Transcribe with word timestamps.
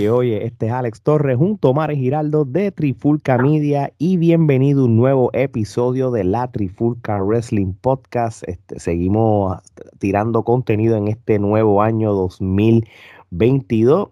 Oye, 0.00 0.10
oye, 0.10 0.46
este 0.46 0.68
es 0.68 0.72
Alex 0.72 1.02
Torres 1.02 1.36
junto 1.36 1.68
a 1.68 1.72
Mares 1.74 1.98
Giraldo 1.98 2.46
de 2.46 2.72
Trifulca 2.72 3.36
Media 3.36 3.92
y 3.98 4.16
bienvenido 4.16 4.80
a 4.80 4.84
un 4.86 4.96
nuevo 4.96 5.28
episodio 5.34 6.10
de 6.10 6.24
la 6.24 6.50
Trifulca 6.50 7.22
Wrestling 7.22 7.74
Podcast. 7.74 8.42
Este, 8.48 8.80
seguimos 8.80 9.58
tirando 9.98 10.42
contenido 10.42 10.96
en 10.96 11.08
este 11.08 11.38
nuevo 11.38 11.82
año 11.82 12.14
2022. 12.14 14.08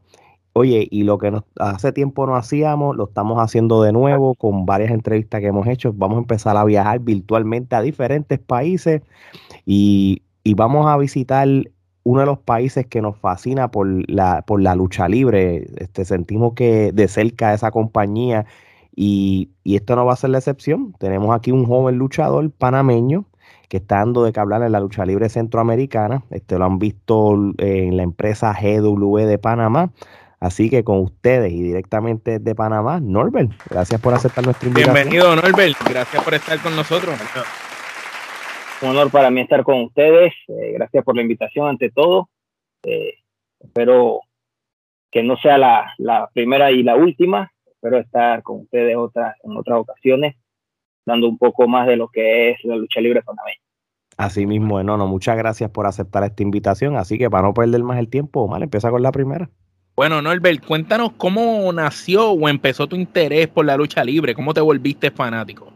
Oye, 0.52 0.86
y 0.90 1.04
lo 1.04 1.16
que 1.16 1.32
hace 1.58 1.92
tiempo 1.92 2.26
no 2.26 2.36
hacíamos, 2.36 2.94
lo 2.94 3.04
estamos 3.04 3.38
haciendo 3.38 3.82
de 3.82 3.92
nuevo 3.92 4.34
con 4.34 4.66
varias 4.66 4.90
entrevistas 4.90 5.40
que 5.40 5.46
hemos 5.46 5.66
hecho. 5.68 5.94
Vamos 5.94 6.16
a 6.16 6.20
empezar 6.20 6.58
a 6.58 6.64
viajar 6.64 7.00
virtualmente 7.00 7.76
a 7.76 7.80
diferentes 7.80 8.38
países 8.38 9.00
y, 9.64 10.20
y 10.44 10.52
vamos 10.52 10.86
a 10.86 10.98
visitar 10.98 11.48
uno 12.08 12.20
de 12.20 12.26
los 12.26 12.38
países 12.38 12.86
que 12.86 13.02
nos 13.02 13.18
fascina 13.18 13.70
por 13.70 13.86
la, 14.10 14.40
por 14.40 14.62
la 14.62 14.74
lucha 14.74 15.08
libre. 15.08 15.66
Este, 15.76 16.06
sentimos 16.06 16.54
que 16.54 16.90
de 16.90 17.06
cerca 17.06 17.52
esa 17.52 17.70
compañía 17.70 18.46
y, 18.96 19.50
esto 19.64 19.94
no 19.94 20.06
va 20.06 20.14
a 20.14 20.16
ser 20.16 20.30
la 20.30 20.38
excepción. 20.38 20.94
Tenemos 20.98 21.36
aquí 21.36 21.52
un 21.52 21.66
joven 21.66 21.96
luchador 21.96 22.50
panameño 22.50 23.26
que 23.68 23.76
está 23.76 23.96
dando 23.96 24.24
de 24.24 24.32
que 24.32 24.40
hablar 24.40 24.62
en 24.62 24.72
la 24.72 24.80
lucha 24.80 25.04
libre 25.04 25.28
centroamericana. 25.28 26.22
Este, 26.30 26.58
lo 26.58 26.64
han 26.64 26.78
visto 26.78 27.34
en 27.58 27.98
la 27.98 28.04
empresa 28.04 28.56
GW 28.58 29.18
de 29.26 29.36
Panamá. 29.36 29.90
Así 30.40 30.70
que 30.70 30.84
con 30.84 31.00
ustedes 31.00 31.52
y 31.52 31.60
directamente 31.60 32.38
de 32.38 32.54
Panamá, 32.54 33.00
Norbert, 33.00 33.52
gracias 33.68 34.00
por 34.00 34.14
aceptar 34.14 34.46
nuestra 34.46 34.66
invitación. 34.66 34.94
Bienvenido, 34.94 35.36
Norbert. 35.36 35.76
Gracias 35.86 36.24
por 36.24 36.32
estar 36.32 36.58
con 36.60 36.74
nosotros 36.74 37.18
un 38.82 38.88
honor 38.90 39.10
para 39.10 39.30
mí 39.30 39.40
estar 39.40 39.62
con 39.64 39.82
ustedes. 39.82 40.32
Eh, 40.48 40.72
gracias 40.72 41.04
por 41.04 41.16
la 41.16 41.22
invitación 41.22 41.68
ante 41.68 41.90
todo. 41.90 42.28
Eh, 42.84 43.14
espero 43.60 44.20
que 45.10 45.22
no 45.22 45.36
sea 45.36 45.58
la, 45.58 45.94
la, 45.98 46.28
primera 46.32 46.70
y 46.70 46.82
la 46.82 46.96
última. 46.96 47.50
Espero 47.66 47.98
estar 47.98 48.42
con 48.42 48.60
ustedes 48.60 48.96
otras, 48.96 49.36
en 49.42 49.56
otras 49.56 49.78
ocasiones, 49.78 50.36
dando 51.06 51.28
un 51.28 51.38
poco 51.38 51.68
más 51.68 51.86
de 51.86 51.96
lo 51.96 52.08
que 52.08 52.50
es 52.50 52.64
la 52.64 52.76
lucha 52.76 53.00
libre 53.00 53.22
panameña. 53.22 53.58
Así 54.16 54.46
mismo, 54.46 54.82
no, 54.82 54.96
no, 54.96 55.06
muchas 55.06 55.36
gracias 55.36 55.70
por 55.70 55.86
aceptar 55.86 56.24
esta 56.24 56.42
invitación. 56.42 56.96
Así 56.96 57.18
que 57.18 57.30
para 57.30 57.46
no 57.46 57.54
perder 57.54 57.82
más 57.84 57.98
el 57.98 58.08
tiempo, 58.08 58.42
Omar, 58.42 58.62
empieza 58.62 58.90
con 58.90 59.02
la 59.02 59.12
primera. 59.12 59.48
Bueno, 59.94 60.22
Norbert, 60.22 60.64
cuéntanos 60.64 61.12
cómo 61.16 61.72
nació 61.72 62.30
o 62.30 62.48
empezó 62.48 62.86
tu 62.86 62.96
interés 62.96 63.48
por 63.48 63.64
la 63.64 63.76
lucha 63.76 64.04
libre, 64.04 64.34
cómo 64.34 64.54
te 64.54 64.60
volviste 64.60 65.10
fanático. 65.10 65.72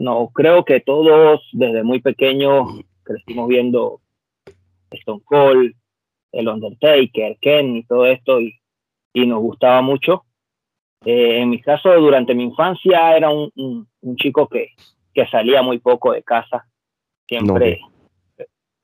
No, 0.00 0.30
creo 0.32 0.64
que 0.64 0.80
todos 0.80 1.46
desde 1.52 1.82
muy 1.82 2.00
pequeños 2.00 2.66
crecimos 3.02 3.48
viendo 3.48 4.00
Stone 4.90 5.20
Cold, 5.26 5.74
el 6.32 6.48
Undertaker, 6.48 7.36
Ken 7.38 7.76
y 7.76 7.84
todo 7.84 8.06
esto 8.06 8.40
y, 8.40 8.56
nos 9.12 9.40
gustaba 9.40 9.82
mucho. 9.82 10.24
Eh, 11.04 11.40
en 11.42 11.50
mi 11.50 11.60
caso, 11.60 11.92
durante 12.00 12.34
mi 12.34 12.44
infancia 12.44 13.14
era 13.14 13.28
un, 13.28 13.52
chico 14.16 14.48
que, 14.48 14.68
que, 15.12 15.26
salía 15.26 15.60
muy 15.60 15.80
poco 15.80 16.12
de 16.12 16.22
casa. 16.22 16.66
Siempre 17.28 17.80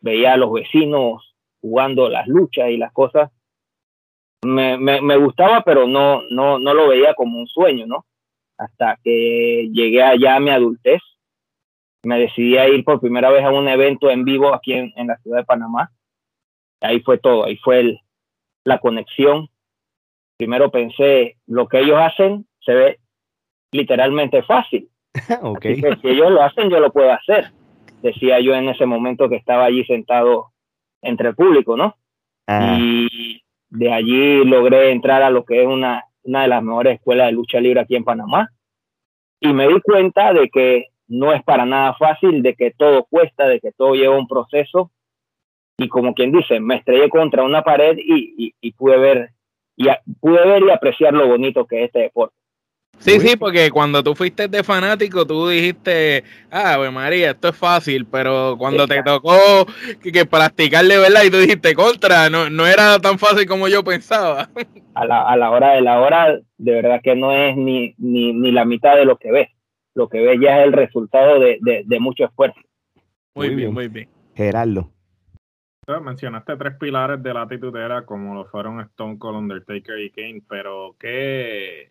veía 0.01 0.35
a 0.35 0.37
los 0.37 0.53
vecinos 0.53 1.35
jugando 1.63 2.11
las 2.11 2.29
luchas 2.29 2.69
y 2.69 2.77
las 2.77 2.93
cosas. 2.93 3.31
Me, 4.45 4.77
me, 4.77 5.01
me, 5.01 5.17
gustaba, 5.17 5.63
pero 5.63 5.89
no, 5.89 6.25
no, 6.29 6.59
no 6.59 6.75
lo 6.75 6.89
veía 6.89 7.15
como 7.15 7.39
un 7.39 7.47
sueño, 7.47 7.87
¿no? 7.87 8.05
hasta 8.59 8.99
que 9.03 9.69
llegué 9.73 10.03
allá 10.03 10.37
a 10.37 10.41
mi 10.41 10.51
adultez. 10.51 11.01
Me 12.07 12.19
decidí 12.19 12.57
a 12.57 12.69
ir 12.69 12.85
por 12.85 13.01
primera 13.01 13.31
vez 13.31 13.45
a 13.45 13.51
un 13.51 13.69
evento 13.69 14.11
en 14.11 14.25
vivo 14.25 14.55
aquí 14.55 14.73
en, 14.73 14.93
la 15.07 15.17
ciudad 15.19 15.39
de 15.39 15.45
Panamá. 15.45 15.91
Ahí 16.81 17.01
fue 17.01 17.19
todo, 17.19 17.45
ahí 17.45 17.57
fue 17.57 18.01
la 18.65 18.79
conexión. 18.79 19.49
Primero 20.37 20.71
pensé, 20.71 21.37
lo 21.47 21.67
que 21.67 21.81
ellos 21.81 21.99
hacen 21.99 22.47
se 22.61 22.75
ve 22.75 22.99
literalmente 23.73 24.43
fácil. 24.43 24.89
okay. 25.43 25.81
si 25.81 26.09
ellos 26.09 26.31
lo 26.31 26.43
hacen, 26.43 26.71
yo 26.71 26.81
lo 26.81 26.93
puedo 26.93 27.11
hacer. 27.13 27.51
Decía 28.03 28.41
yo 28.41 28.55
en 28.55 28.69
ese 28.69 28.87
momento 28.87 29.29
que 29.29 29.37
estaba 29.37 29.65
allí 29.65 29.85
sentado 29.85 30.53
entre 31.03 31.31
el 31.31 31.35
público, 31.35 31.77
¿no? 31.77 31.97
Ah. 32.47 32.77
Y 32.79 33.43
de 33.71 33.93
allí 33.93 34.45
logré 34.45 34.93
entrar 34.93 35.23
a 35.23 35.31
lo 35.31 35.45
que 35.45 35.63
es 35.63 35.67
una 35.67 36.05
una 36.27 36.43
de 36.43 36.49
las 36.49 36.63
mejores 36.63 36.95
escuelas 36.95 37.27
de 37.27 37.33
lucha 37.33 37.61
libre 37.61 37.81
aquí 37.81 37.97
en 37.97 38.05
Panamá. 38.05 38.51
Y 39.41 39.53
me 39.53 39.69
di 39.69 39.81
cuenta 39.81 40.33
de 40.33 40.49
que 40.51 40.87
no 41.09 41.33
es 41.33 41.43
para 41.43 41.65
nada 41.65 41.95
fácil, 41.95 42.43
de 42.43 42.55
que 42.55 42.71
todo 42.71 43.05
cuesta, 43.05 43.47
de 43.47 43.61
que 43.61 43.73
todo 43.73 43.95
lleva 43.95 44.19
un 44.19 44.29
proceso. 44.29 44.91
Y 45.79 45.89
como 45.89 46.15
quien 46.15 46.33
dice, 46.33 46.59
me 46.61 46.77
estrellé 46.77 47.11
contra 47.11 47.43
una 47.43 47.63
pared 47.63 47.99
y, 47.99 48.55
y 48.61 48.73
pude 48.73 48.97
ver 48.99 49.31
y 49.77 49.89
pude 50.21 50.45
ver 50.47 50.63
y 50.63 50.71
apreciar 50.71 51.13
lo 51.13 51.29
bonito 51.29 51.67
que 51.67 51.81
es 51.81 51.87
este 51.87 52.01
deporte. 52.01 52.35
Sí, 52.99 53.21
sí, 53.21 53.37
porque 53.37 53.71
cuando 53.71 54.03
tú 54.03 54.15
fuiste 54.15 54.49
de 54.49 54.65
fanático, 54.65 55.27
tú 55.27 55.49
dijiste, 55.49 56.25
ah, 56.51 56.77
pues 56.79 56.91
María, 56.91 57.33
esto 57.33 57.49
es 57.49 57.57
fácil, 57.57 58.07
pero 58.07 58.57
cuando 58.57 58.87
te 58.87 59.03
tocó 59.03 59.67
que, 60.03 60.11
que 60.11 60.25
practicarle, 60.25 60.97
¿verdad? 60.97 61.25
Y 61.25 61.31
tú 61.31 61.37
dijiste, 61.37 61.75
contra, 61.75 62.31
no, 62.31 62.49
no 62.49 62.67
era 62.67 62.99
tan 62.99 63.19
fácil 63.19 63.47
como 63.47 63.69
yo 63.69 63.85
pensaba. 63.85 64.49
A 64.95 65.05
la, 65.05 65.29
a 65.29 65.37
la 65.37 65.51
hora 65.51 65.73
de 65.73 65.83
la 65.83 66.01
hora, 66.01 66.41
de 66.57 66.73
verdad 66.73 67.03
que 67.05 67.15
no 67.15 67.33
es 67.33 67.55
ni, 67.55 67.95
ni, 67.99 68.33
ni 68.33 68.51
la 68.51 68.65
mitad 68.65 68.97
de 68.97 69.05
lo 69.05 69.19
que 69.19 69.31
ves. 69.31 69.49
Lo 69.97 70.11
que 70.11 70.21
ves 70.21 70.39
ya 70.39 70.61
es 70.61 70.67
el 70.67 70.75
resultado 70.75 71.41
de, 71.41 71.59
de, 71.87 72.01
mucho 72.01 72.27
esfuerzo. 72.27 72.61
Muy, 73.35 73.55
bien, 73.55 73.73
muy 73.73 73.89
bien. 73.89 74.11
Gerardo. 74.35 74.93
Mencionaste 76.03 76.55
tres 76.57 76.75
pilares 76.79 77.23
de 77.23 77.33
la 77.33 77.49
titutera 77.49 78.05
como 78.05 78.35
lo 78.35 78.45
fueron 78.45 78.79
Stone 78.81 79.19
Cold, 79.19 79.39
Undertaker 79.39 79.99
y 79.99 80.11
Kane, 80.11 80.43
pero 80.47 80.97
¿qué, 80.99 81.89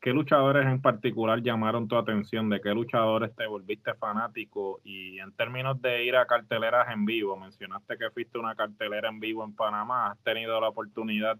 ¿qué 0.00 0.12
luchadores 0.12 0.64
en 0.64 0.80
particular 0.80 1.42
llamaron 1.42 1.88
tu 1.88 1.96
atención? 1.96 2.48
¿De 2.48 2.60
qué 2.60 2.70
luchadores 2.70 3.34
te 3.34 3.48
volviste 3.48 3.94
fanático? 3.94 4.80
Y 4.84 5.18
en 5.18 5.32
términos 5.32 5.82
de 5.82 6.04
ir 6.04 6.14
a 6.14 6.26
carteleras 6.26 6.86
en 6.92 7.04
vivo, 7.04 7.36
mencionaste 7.36 7.98
que 7.98 8.10
fuiste 8.10 8.38
una 8.38 8.54
cartelera 8.54 9.08
en 9.08 9.18
vivo 9.18 9.42
en 9.42 9.56
Panamá. 9.56 10.12
¿Has 10.12 10.22
tenido 10.22 10.60
la 10.60 10.68
oportunidad 10.68 11.36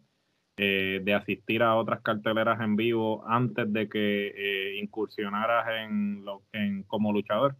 eh, 0.62 1.00
de 1.02 1.14
asistir 1.14 1.62
a 1.62 1.76
otras 1.76 2.02
carteleras 2.02 2.60
en 2.60 2.76
vivo 2.76 3.24
antes 3.26 3.72
de 3.72 3.88
que 3.88 4.26
eh, 4.36 4.76
incursionaras 4.78 5.66
en, 5.82 6.24
en 6.52 6.82
como 6.84 7.12
luchador? 7.12 7.56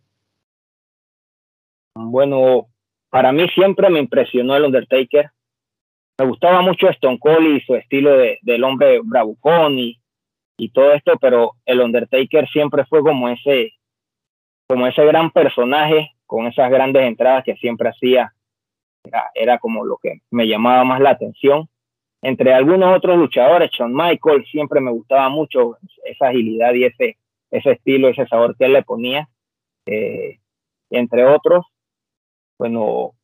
Bueno, 1.95 2.67
para 3.09 3.33
mí 3.33 3.49
siempre 3.49 3.89
me 3.89 4.01
impresionó 4.01 4.55
el 4.57 4.65
Undertaker. 4.65 5.31
Me 6.19 6.27
gustaba 6.27 6.61
mucho 6.61 6.89
Stone 6.91 7.19
Cold 7.19 7.57
y 7.57 7.61
su 7.63 7.75
estilo 7.75 8.17
de, 8.17 8.39
del 8.43 8.63
hombre 8.65 9.01
bravucón 9.03 9.79
y 9.79 10.01
y 10.61 10.69
todo 10.69 10.93
esto, 10.93 11.17
pero 11.19 11.53
el 11.65 11.81
Undertaker 11.81 12.47
siempre 12.51 12.85
fue 12.85 13.01
como 13.01 13.31
ese, 13.31 13.73
como 14.69 14.87
ese 14.87 15.05
gran 15.07 15.31
personaje, 15.31 16.11
con 16.27 16.47
esas 16.47 16.71
grandes 16.71 17.03
entradas 17.03 17.45
que 17.45 17.57
siempre 17.57 17.89
hacía, 17.89 18.35
era, 19.35 19.59
como 19.59 19.85
lo 19.87 19.97
que 19.97 20.21
me 20.31 20.47
llamaba 20.47 20.85
más 20.85 21.01
la 21.01 21.11
atención. 21.11 21.67
Entre 22.23 22.53
algunos 22.53 22.97
otros 22.97 23.17
luchadores, 23.17 23.71
Shawn 23.71 23.95
Michael, 23.95 24.45
siempre 24.51 24.81
me 24.81 24.91
gustaba 24.91 25.29
mucho 25.29 25.79
esa 26.05 26.29
agilidad 26.29 26.75
y 26.75 26.85
ese, 26.85 27.17
ese 27.51 27.73
estilo, 27.73 28.09
ese 28.09 28.27
sabor 28.27 28.57
que 28.57 28.67
él 28.67 28.75
le 28.75 28.83
ponía. 28.83 29.29
Eh, 29.87 30.39
entre 30.91 31.25
otros, 31.25 31.65
bueno, 32.59 33.15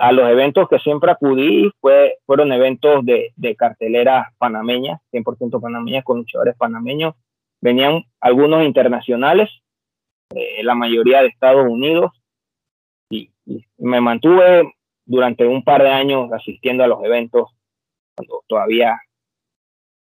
a 0.00 0.12
los 0.12 0.28
eventos 0.30 0.68
que 0.68 0.78
siempre 0.78 1.10
acudí 1.10 1.70
fue, 1.80 2.18
fueron 2.26 2.52
eventos 2.52 3.04
de, 3.04 3.32
de 3.36 3.56
cartelera 3.56 4.32
panameña, 4.38 5.00
100% 5.12 5.60
panameña, 5.60 6.02
con 6.02 6.18
luchadores 6.18 6.56
panameños. 6.56 7.14
Venían 7.60 8.04
algunos 8.20 8.64
internacionales, 8.64 9.50
eh, 10.34 10.62
la 10.62 10.74
mayoría 10.74 11.22
de 11.22 11.28
Estados 11.28 11.66
Unidos, 11.68 12.12
y, 13.10 13.30
me 13.78 14.00
mantuve 14.00 14.72
durante 15.04 15.46
un 15.46 15.64
par 15.64 15.82
de 15.82 15.90
años 15.90 16.32
asistiendo 16.32 16.84
a 16.84 16.86
los 16.86 17.02
eventos 17.02 17.50
cuando 18.16 18.42
todavía 18.46 19.00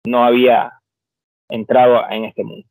no 0.05 0.23
había 0.23 0.71
entrado 1.49 2.01
en 2.09 2.25
este 2.25 2.43
mundo. 2.43 2.67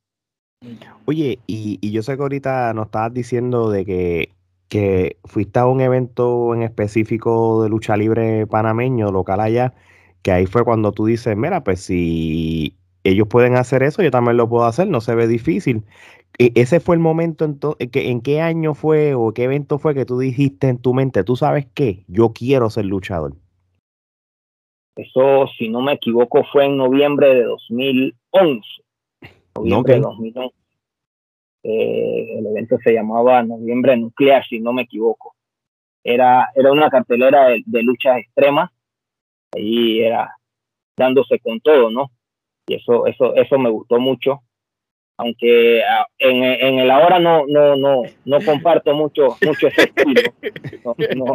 Oye, 1.04 1.38
y, 1.46 1.90
yo 1.90 2.02
sé 2.02 2.16
que 2.16 2.22
ahorita 2.22 2.72
nos 2.74 2.86
estabas 2.86 3.12
diciendo 3.12 3.70
de 3.70 3.84
que 3.84 4.36
que 4.68 5.18
fuiste 5.24 5.60
a 5.60 5.66
un 5.66 5.80
evento 5.80 6.52
en 6.52 6.62
específico 6.62 7.62
de 7.62 7.68
lucha 7.68 7.96
libre 7.96 8.48
panameño, 8.48 9.12
local 9.12 9.40
allá, 9.40 9.74
que 10.22 10.32
ahí 10.32 10.46
fue 10.46 10.64
cuando 10.64 10.90
tú 10.90 11.06
dices, 11.06 11.36
mira, 11.36 11.62
pues 11.62 11.82
si 11.82 12.76
ellos 13.04 13.28
pueden 13.28 13.54
hacer 13.54 13.84
eso, 13.84 14.02
yo 14.02 14.10
también 14.10 14.36
lo 14.36 14.48
puedo 14.48 14.64
hacer, 14.64 14.88
no 14.88 15.00
se 15.00 15.14
ve 15.14 15.28
difícil. 15.28 15.84
E, 16.38 16.52
ese 16.56 16.80
fue 16.80 16.96
el 16.96 17.00
momento, 17.00 17.44
en, 17.44 17.54
¿en 17.78 18.20
qué 18.20 18.40
año 18.40 18.74
fue 18.74 19.14
o 19.14 19.32
qué 19.32 19.44
evento 19.44 19.78
fue 19.78 19.94
que 19.94 20.04
tú 20.04 20.18
dijiste 20.18 20.68
en 20.68 20.78
tu 20.78 20.94
mente, 20.94 21.22
tú 21.22 21.36
sabes 21.36 21.66
qué, 21.72 22.04
yo 22.08 22.32
quiero 22.32 22.68
ser 22.68 22.86
luchador? 22.86 23.36
Eso, 24.96 25.46
si 25.58 25.68
no 25.68 25.82
me 25.82 25.92
equivoco, 25.92 26.42
fue 26.50 26.64
en 26.64 26.78
noviembre 26.78 27.34
de 27.34 27.42
2011. 27.42 28.62
Noviembre 29.56 29.94
de 29.94 30.00
2011. 30.00 30.56
Eh, 31.64 32.38
el 32.38 32.46
evento 32.46 32.78
se 32.82 32.94
llamaba 32.94 33.42
Noviembre 33.42 33.96
Nuclear, 33.96 34.42
si 34.46 34.58
no 34.58 34.72
me 34.72 34.82
equivoco. 34.82 35.34
Era, 36.02 36.48
era 36.54 36.72
una 36.72 36.88
cartelera 36.88 37.48
de, 37.48 37.82
luchas 37.82 38.18
extremas. 38.18 38.70
Ahí 39.54 40.00
era 40.00 40.34
dándose 40.96 41.40
con 41.40 41.60
todo, 41.60 41.90
¿no? 41.90 42.10
Y 42.66 42.74
eso, 42.74 43.06
eso, 43.06 43.34
eso 43.34 43.58
me 43.58 43.68
gustó 43.68 43.98
mucho. 43.98 44.40
Aunque 45.18 45.82
ah, 45.82 46.06
en, 46.18 46.42
en 46.42 46.78
el 46.78 46.90
ahora 46.90 47.18
no, 47.18 47.46
no, 47.46 47.76
no, 47.76 48.02
no 48.24 48.38
comparto 48.44 48.94
mucho, 48.94 49.36
mucho 49.44 49.66
ese 49.68 49.82
estilo. 49.82 50.22
No, 51.16 51.34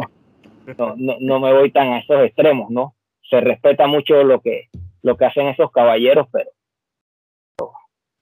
no, 0.78 0.96
no, 0.96 1.16
no 1.20 1.40
me 1.40 1.52
voy 1.52 1.70
tan 1.70 1.88
a 1.92 1.98
esos 1.98 2.24
extremos, 2.24 2.70
¿no? 2.70 2.94
Se 3.32 3.40
respeta 3.40 3.86
mucho 3.86 4.22
lo 4.24 4.42
que, 4.42 4.68
lo 5.00 5.16
que 5.16 5.24
hacen 5.24 5.46
esos 5.46 5.72
caballeros, 5.72 6.28
pero 6.30 6.50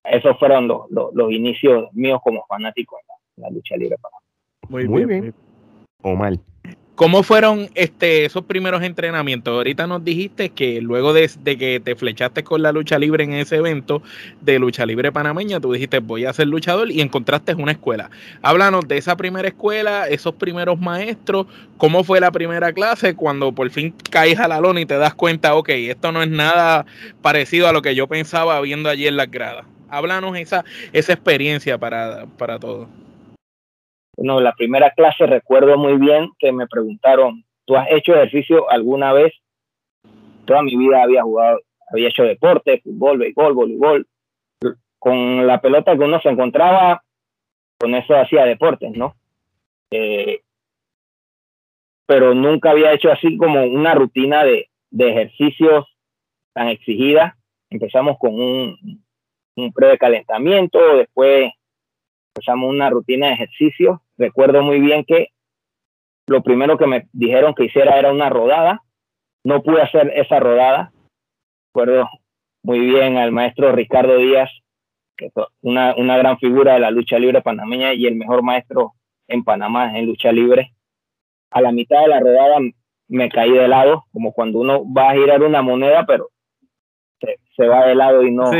esos 0.05 0.39
fueron 0.39 0.69
los, 0.69 0.89
los, 0.89 1.33
inicios 1.33 1.93
míos 1.95 2.21
como 2.23 2.47
fanático 2.47 2.97
en 3.37 3.43
la, 3.43 3.51
lucha 3.51 3.77
libre 3.77 3.97
para 4.01 4.15
Muy, 4.69 4.87
Muy 4.87 5.05
bien. 5.07 5.35
O 6.03 6.15
mal. 6.15 6.39
¿Cómo 7.00 7.23
fueron 7.23 7.70
este, 7.76 8.26
esos 8.26 8.44
primeros 8.44 8.82
entrenamientos? 8.82 9.55
Ahorita 9.55 9.87
nos 9.87 10.05
dijiste 10.05 10.50
que 10.50 10.82
luego 10.82 11.14
de, 11.14 11.31
que 11.56 11.81
te 11.82 11.97
flechaste 11.97 12.44
con 12.44 12.61
la 12.61 12.73
lucha 12.73 12.99
libre 12.99 13.25
en 13.25 13.32
ese 13.32 13.56
evento 13.56 14.02
de 14.43 14.58
lucha 14.58 14.85
libre 14.85 15.11
panameña, 15.11 15.61
tú 15.61 15.73
dijiste 15.73 16.00
voy 16.00 16.26
a 16.26 16.32
ser 16.35 16.49
luchador 16.49 16.91
y 16.91 17.00
encontraste 17.00 17.55
una 17.55 17.73
escuela. 17.73 18.11
Háblanos 18.43 18.87
de 18.87 18.99
esa 18.99 19.17
primera 19.17 19.49
escuela, 19.49 20.08
esos 20.08 20.35
primeros 20.35 20.79
maestros, 20.79 21.47
cómo 21.79 22.05
fue 22.05 22.20
la 22.20 22.32
primera 22.32 22.70
clase 22.75 23.17
cuando 23.17 23.50
por 23.50 23.70
fin 23.70 23.94
caes 24.11 24.38
a 24.38 24.47
la 24.47 24.61
lona 24.61 24.82
y 24.82 24.85
te 24.85 24.99
das 24.99 25.14
cuenta, 25.14 25.55
ok, 25.55 25.70
esto 25.70 26.12
no 26.12 26.23
es 26.23 26.29
nada 26.29 26.85
parecido 27.23 27.67
a 27.67 27.73
lo 27.73 27.81
que 27.81 27.94
yo 27.94 28.08
pensaba 28.08 28.61
viendo 28.61 28.91
allí 28.91 29.06
en 29.06 29.17
las 29.17 29.31
gradas. 29.31 29.64
Háblanos 29.88 30.37
esa, 30.37 30.67
esa 30.93 31.14
experiencia 31.14 31.79
para, 31.79 32.26
para 32.37 32.58
todos. 32.58 32.88
Bueno, 34.21 34.39
la 34.43 34.53
primera 34.53 34.91
clase 34.91 35.25
recuerdo 35.25 35.79
muy 35.79 35.97
bien 35.97 36.29
que 36.39 36.53
me 36.53 36.67
preguntaron, 36.67 37.43
¿tú 37.65 37.75
has 37.75 37.91
hecho 37.91 38.15
ejercicio 38.15 38.69
alguna 38.69 39.15
vez? 39.15 39.33
Toda 40.45 40.63
mi 40.63 40.77
vida 40.77 41.03
había 41.03 41.23
jugado, 41.23 41.61
había 41.91 42.09
hecho 42.09 42.25
deporte, 42.25 42.83
fútbol, 42.85 43.17
béisbol, 43.17 43.55
voleibol. 43.55 44.07
Con 44.99 45.47
la 45.47 45.63
pelota 45.63 45.97
que 45.97 46.05
uno 46.05 46.21
se 46.21 46.29
encontraba, 46.29 47.03
con 47.79 47.95
eso 47.95 48.15
hacía 48.15 48.45
deportes, 48.45 48.91
¿no? 48.95 49.17
Eh, 49.91 50.43
pero 52.05 52.35
nunca 52.35 52.73
había 52.73 52.93
hecho 52.93 53.11
así 53.11 53.39
como 53.39 53.65
una 53.65 53.95
rutina 53.95 54.45
de, 54.45 54.69
de 54.91 55.09
ejercicios 55.13 55.87
tan 56.53 56.69
exigida. 56.69 57.39
Empezamos 57.71 58.19
con 58.19 58.35
un, 58.35 59.03
un 59.57 59.73
precalentamiento, 59.73 60.99
después 60.99 61.55
empezamos 62.35 62.69
una 62.69 62.91
rutina 62.91 63.29
de 63.29 63.33
ejercicio. 63.33 64.03
Recuerdo 64.21 64.63
muy 64.63 64.81
bien 64.81 65.03
que 65.07 65.29
lo 66.27 66.43
primero 66.43 66.77
que 66.77 66.87
me 66.87 67.09
dijeron 67.15 67.55
que 67.55 67.65
hiciera 67.65 67.99
era 67.99 68.13
una 68.13 68.29
rodada. 68.29 68.83
No 69.45 69.63
pude 69.63 69.81
hacer 69.81 70.13
esa 70.15 70.39
rodada. 70.39 70.93
Recuerdo 71.69 72.07
muy 72.63 72.81
bien 72.81 73.17
al 73.17 73.33
maestro 73.33 73.73
Ricardo 73.73 74.19
Díaz, 74.19 74.51
que 75.17 75.27
es 75.27 75.33
una, 75.63 75.95
una 75.97 76.19
gran 76.19 76.39
figura 76.39 76.75
de 76.75 76.81
la 76.81 76.91
lucha 76.91 77.19
libre 77.19 77.41
panameña 77.41 77.95
y 77.95 78.07
el 78.07 78.17
mejor 78.17 78.43
maestro 78.43 78.93
en 79.27 79.43
Panamá 79.43 79.99
en 79.99 80.05
lucha 80.05 80.31
libre. 80.33 80.75
A 81.51 81.63
la 81.63 81.73
mitad 81.73 82.03
de 82.03 82.09
la 82.09 82.21
rodada 82.21 82.59
me 83.09 83.31
caí 83.31 83.53
de 83.53 83.69
lado, 83.69 84.05
como 84.13 84.35
cuando 84.35 84.59
uno 84.59 84.85
va 84.93 85.09
a 85.09 85.15
girar 85.15 85.43
una 85.43 85.63
moneda, 85.63 86.05
pero 86.05 86.29
se, 87.57 87.67
va 87.67 87.87
de 87.87 87.95
lado 87.95 88.23
y 88.23 88.33
no, 88.33 88.53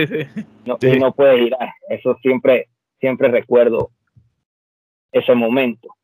no, 0.65 0.79
no 0.99 1.13
puede 1.13 1.39
girar. 1.39 1.69
Eso 1.91 2.17
siempre, 2.23 2.69
siempre 2.99 3.29
recuerdo 3.29 3.91
ese 5.13 5.35
momento. 5.35 5.95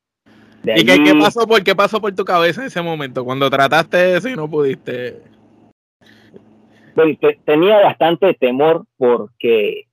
¿Y 0.74 0.84
qué, 0.84 1.14
pasó 1.20 1.46
por, 1.46 1.62
qué 1.62 1.76
pasó 1.76 2.00
por 2.00 2.14
tu 2.14 2.24
cabeza 2.24 2.60
en 2.60 2.66
ese 2.66 2.82
momento? 2.82 3.24
Cuando 3.24 3.48
trataste 3.48 4.16
eso 4.16 4.28
y 4.28 4.34
no 4.34 4.50
pudiste. 4.50 5.22
tenía 7.44 7.82
bastante 7.82 8.34
temor 8.34 8.84
porque, 8.96 9.84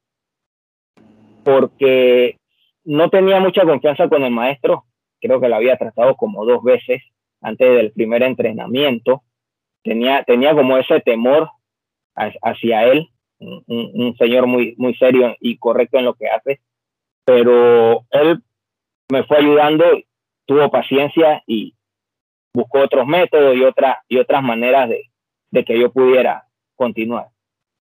porque 1.43 2.37
no 2.83 3.09
tenía 3.09 3.39
mucha 3.39 3.63
confianza 3.63 4.09
con 4.09 4.23
el 4.23 4.31
maestro. 4.31 4.85
Creo 5.21 5.39
que 5.39 5.47
lo 5.47 5.55
había 5.55 5.77
tratado 5.77 6.15
como 6.15 6.43
dos 6.45 6.63
veces 6.63 7.03
antes 7.41 7.69
del 7.75 7.91
primer 7.91 8.23
entrenamiento. 8.23 9.21
Tenía, 9.83 10.23
tenía 10.23 10.55
como 10.55 10.77
ese 10.77 11.01
temor 11.01 11.49
hacia 12.15 12.85
él, 12.85 13.09
un, 13.39 14.15
señor 14.17 14.47
muy, 14.47 14.75
muy 14.77 14.95
serio 14.95 15.35
y 15.39 15.57
correcto 15.57 15.97
en 15.97 16.05
lo 16.05 16.13
que 16.13 16.27
hace, 16.27 16.61
pero 17.25 18.05
él 18.11 18.41
me 19.11 19.23
fue 19.23 19.37
ayudando, 19.37 19.85
tuvo 20.45 20.69
paciencia 20.71 21.43
y 21.47 21.75
buscó 22.53 22.81
otros 22.81 23.07
métodos 23.07 23.55
y, 23.55 23.63
otra, 23.63 24.03
y 24.07 24.17
otras 24.17 24.43
maneras 24.43 24.89
de, 24.89 25.11
de 25.51 25.65
que 25.65 25.79
yo 25.79 25.91
pudiera 25.91 26.47
continuar. 26.75 27.27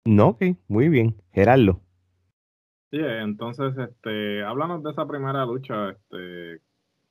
No, 0.05 0.29
ok, 0.29 0.43
muy 0.67 0.89
bien. 0.89 1.15
Gerardo. 1.31 1.81
Sí, 2.91 2.99
entonces, 2.99 3.77
este, 3.77 4.43
háblanos 4.43 4.83
de 4.83 4.91
esa 4.91 5.07
primera 5.07 5.45
lucha, 5.45 5.91
este, 5.91 6.61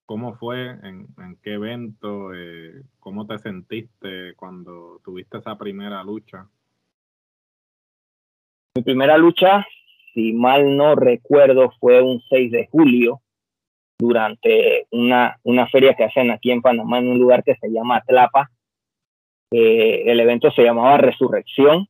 cómo 0.06 0.35
fue, 0.37 0.71
en, 0.71 1.06
en 1.19 1.37
qué 1.43 1.53
evento, 1.53 2.35
eh, 2.35 2.83
cómo 2.99 3.27
te 3.27 3.39
sentiste 3.39 4.35
cuando 4.35 5.00
tuviste 5.05 5.39
esa 5.39 5.56
primera 5.56 6.03
lucha. 6.03 6.49
Mi 8.75 8.83
primera 8.83 9.17
lucha, 9.19 9.65
si 10.15 10.33
mal 10.33 10.77
no 10.77 10.97
recuerdo, 10.97 11.71
fue 11.79 12.03
un 12.03 12.21
6 12.29 12.50
de 12.50 12.67
julio 12.73 13.21
durante 13.99 14.87
una, 14.93 15.39
una 15.43 15.67
feria 15.69 15.95
que 15.95 16.05
hacen 16.05 16.31
aquí 16.31 16.50
en 16.50 16.62
Panamá 16.62 16.99
en 16.99 17.09
un 17.09 17.19
lugar 17.19 17.43
que 17.43 17.56
se 17.56 17.69
llama 17.69 18.03
Tlapa. 18.06 18.50
el 19.50 20.21
evento 20.21 20.50
se 20.53 20.62
llamaba 20.62 20.99
Resurrección. 20.99 21.89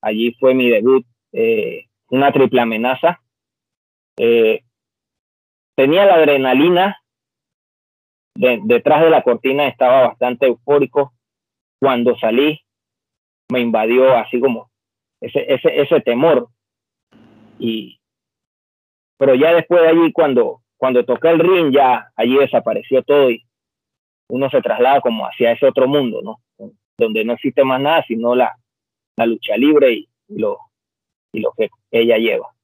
Allí 0.00 0.34
fue 0.38 0.54
mi 0.54 0.68
debut, 0.70 1.04
eh, 1.32 1.86
una 2.10 2.32
triple 2.32 2.60
amenaza. 2.60 3.20
Eh, 4.18 4.62
tenía 5.76 6.06
la 6.06 6.14
adrenalina. 6.14 6.98
detrás 8.34 9.02
de 9.02 9.10
la 9.10 9.22
cortina 9.22 9.66
estaba 9.66 10.08
bastante 10.08 10.46
eufórico. 10.46 11.12
Cuando 11.78 12.16
salí, 12.18 12.60
me 13.50 13.60
invadió 13.60 14.16
así 14.16 14.40
como 14.40 14.70
ese, 15.20 15.52
ese, 15.52 15.80
ese 15.80 16.00
temor. 16.00 16.48
Y, 17.58 18.00
pero 19.18 19.34
ya 19.34 19.54
después 19.54 19.82
de 19.82 19.88
allí, 19.88 20.12
cuando, 20.12 20.62
cuando 20.76 21.04
toqué 21.04 21.28
el 21.28 21.38
ring, 21.38 21.72
ya 21.72 22.10
allí 22.16 22.36
desapareció 22.36 23.02
todo 23.02 23.30
y 23.30 23.42
uno 24.28 24.50
se 24.50 24.60
traslada 24.60 25.00
como 25.00 25.24
hacia 25.24 25.52
ese 25.52 25.66
otro 25.66 25.86
mundo, 25.86 26.20
¿no? 26.22 26.40
Donde 26.98 27.24
no 27.24 27.34
existe 27.34 27.64
más 27.64 27.80
nada 27.80 28.04
sino 28.06 28.34
la, 28.34 28.56
la 29.16 29.26
lucha 29.26 29.56
libre 29.56 29.92
y, 29.92 30.08
lo, 30.28 30.58
y 31.32 31.40
lo 31.40 31.52
que 31.56 31.70
ella 31.90 32.16
lleva. 32.18 32.55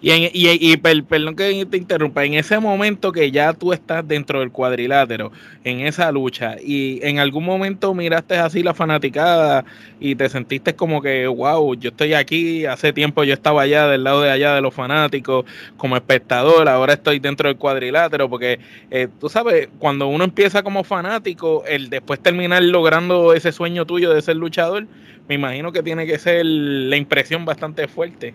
Y, 0.00 0.10
en, 0.10 0.22
y, 0.32 0.72
y 0.72 0.76
perdón 0.76 1.34
que 1.34 1.64
te 1.66 1.76
interrumpa, 1.76 2.24
en 2.24 2.34
ese 2.34 2.58
momento 2.58 3.12
que 3.12 3.30
ya 3.30 3.52
tú 3.54 3.72
estás 3.72 4.06
dentro 4.06 4.40
del 4.40 4.50
cuadrilátero, 4.50 5.32
en 5.64 5.80
esa 5.80 6.12
lucha, 6.12 6.56
y 6.62 7.00
en 7.02 7.18
algún 7.18 7.44
momento 7.44 7.94
miraste 7.94 8.36
así 8.36 8.62
la 8.62 8.74
fanaticada 8.74 9.64
y 10.00 10.14
te 10.14 10.28
sentiste 10.28 10.74
como 10.74 11.00
que, 11.00 11.26
wow, 11.26 11.74
yo 11.74 11.90
estoy 11.90 12.12
aquí, 12.14 12.66
hace 12.66 12.92
tiempo 12.92 13.24
yo 13.24 13.32
estaba 13.32 13.62
allá 13.62 13.88
del 13.88 14.04
lado 14.04 14.20
de 14.20 14.30
allá 14.30 14.54
de 14.54 14.60
los 14.60 14.74
fanáticos 14.74 15.46
como 15.76 15.96
espectador, 15.96 16.68
ahora 16.68 16.94
estoy 16.94 17.18
dentro 17.18 17.48
del 17.48 17.56
cuadrilátero, 17.56 18.28
porque 18.28 18.58
eh, 18.90 19.08
tú 19.20 19.28
sabes, 19.28 19.68
cuando 19.78 20.06
uno 20.08 20.24
empieza 20.24 20.62
como 20.62 20.84
fanático, 20.84 21.64
el 21.66 21.88
después 21.88 22.20
terminar 22.20 22.62
logrando 22.62 23.32
ese 23.32 23.52
sueño 23.52 23.86
tuyo 23.86 24.12
de 24.12 24.20
ser 24.22 24.36
luchador, 24.36 24.86
me 25.28 25.36
imagino 25.36 25.72
que 25.72 25.82
tiene 25.82 26.06
que 26.06 26.18
ser 26.18 26.44
la 26.44 26.96
impresión 26.96 27.44
bastante 27.44 27.88
fuerte. 27.88 28.34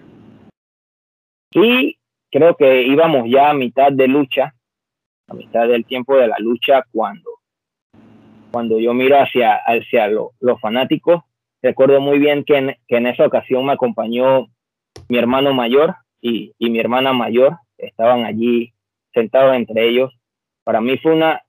Sí, 1.52 1.98
creo 2.32 2.56
que 2.56 2.84
íbamos 2.84 3.30
ya 3.30 3.50
a 3.50 3.54
mitad 3.54 3.92
de 3.92 4.08
lucha, 4.08 4.54
a 5.28 5.34
mitad 5.34 5.68
del 5.68 5.86
tiempo 5.86 6.16
de 6.16 6.28
la 6.28 6.38
lucha, 6.40 6.84
cuando, 6.92 7.30
cuando 8.52 8.80
yo 8.80 8.94
miro 8.94 9.18
hacia, 9.20 9.56
hacia 9.56 10.08
los 10.08 10.62
fanáticos. 10.62 11.24
Recuerdo 11.62 12.00
muy 12.00 12.20
bien 12.20 12.44
que 12.44 12.58
en, 12.58 12.76
que 12.88 12.98
en, 12.98 13.08
esa 13.08 13.26
ocasión 13.26 13.66
me 13.66 13.74
acompañó 13.74 14.48
mi 15.08 15.18
hermano 15.18 15.54
mayor 15.54 15.96
y, 16.22 16.54
y, 16.58 16.70
mi 16.70 16.80
hermana 16.80 17.14
mayor, 17.14 17.58
estaban 17.78 18.26
allí 18.26 18.74
sentados 19.14 19.56
entre 19.56 19.88
ellos. 19.90 20.14
Para 20.64 20.82
mí 20.82 20.98
fue 20.98 21.14
una, 21.14 21.42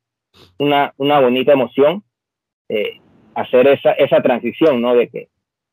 una, 0.58 0.94
una 0.96 1.20
bonita 1.20 1.52
emoción 1.52 2.02
eh, 2.68 3.00
hacer 3.34 3.68
esa, 3.68 3.92
esa 3.92 4.22
transición, 4.22 4.80
¿no? 4.80 4.94
De 4.94 5.08
que 5.08 5.28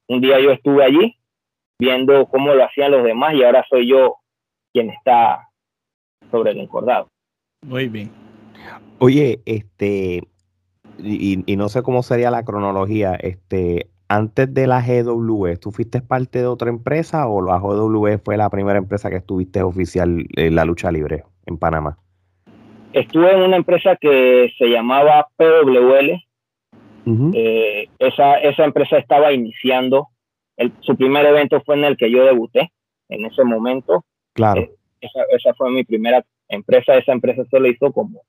un 0.08 0.22
día 0.22 0.40
yo 0.40 0.52
estuve 0.52 0.84
allí 0.84 1.17
viendo 1.80 2.26
cómo 2.28 2.54
lo 2.54 2.64
hacían 2.64 2.92
los 2.92 3.04
demás 3.04 3.34
y 3.34 3.44
ahora 3.44 3.66
soy 3.70 3.88
yo 3.88 4.18
quien 4.74 4.90
está 4.90 5.50
sobre 6.32 6.52
el 6.52 6.60
encordado. 6.60 7.08
Muy 7.66 7.88
bien. 7.88 8.12
Oye, 9.00 9.42
este, 9.46 10.24
y, 11.00 11.56
no 11.56 11.70
sé 11.70 11.84
cómo 11.84 12.04
sería 12.04 12.32
la 12.32 12.44
cronología, 12.44 13.16
este, 13.16 13.88
antes 14.10 14.54
de 14.54 14.68
la 14.68 14.82
GW, 14.82 15.56
¿tú 15.60 15.72
fuiste 15.72 16.02
parte 16.02 16.40
de 16.40 16.48
otra 16.48 16.70
empresa 16.70 17.28
o 17.28 17.42
la 17.42 17.58
GW 17.58 18.18
fue 18.24 18.38
la 18.38 18.50
primera 18.50 18.78
empresa 18.78 19.10
que 19.10 19.18
estuviste 19.18 19.62
oficial 19.62 20.26
en 20.36 20.56
la 20.56 20.66
lucha 20.66 20.92
libre 20.92 21.24
en 21.46 21.58
Panamá? 21.58 21.98
Estuve 22.94 23.34
en 23.34 23.42
una 23.42 23.58
empresa 23.58 23.96
que 23.96 24.52
se 24.58 24.68
llamaba 24.68 25.28
PWL. 25.36 26.24
Eh, 27.34 27.88
esa, 28.00 28.36
esa 28.36 28.66
empresa 28.66 28.98
estaba 28.98 29.32
iniciando 29.32 30.10
el, 30.58 30.74
su 30.82 30.96
primer 30.96 31.26
evento 31.26 31.62
fue 31.66 31.76
en 31.76 31.86
el 31.86 31.98
que 31.98 32.12
yo 32.12 32.26
debuté, 32.26 32.72
en 33.10 33.26
ese 33.26 33.44
momento. 33.44 34.04
Claro. 34.34 34.62
Eh, 34.62 34.72
esa, 35.02 35.22
esa, 35.36 35.54
fue 35.54 35.72
mi 35.72 35.84
primera 35.84 36.26
empresa, 36.50 36.98
esa 36.98 37.12
empresa 37.12 37.44
solo 37.50 37.68
hizo 37.68 37.92
como 37.92 38.22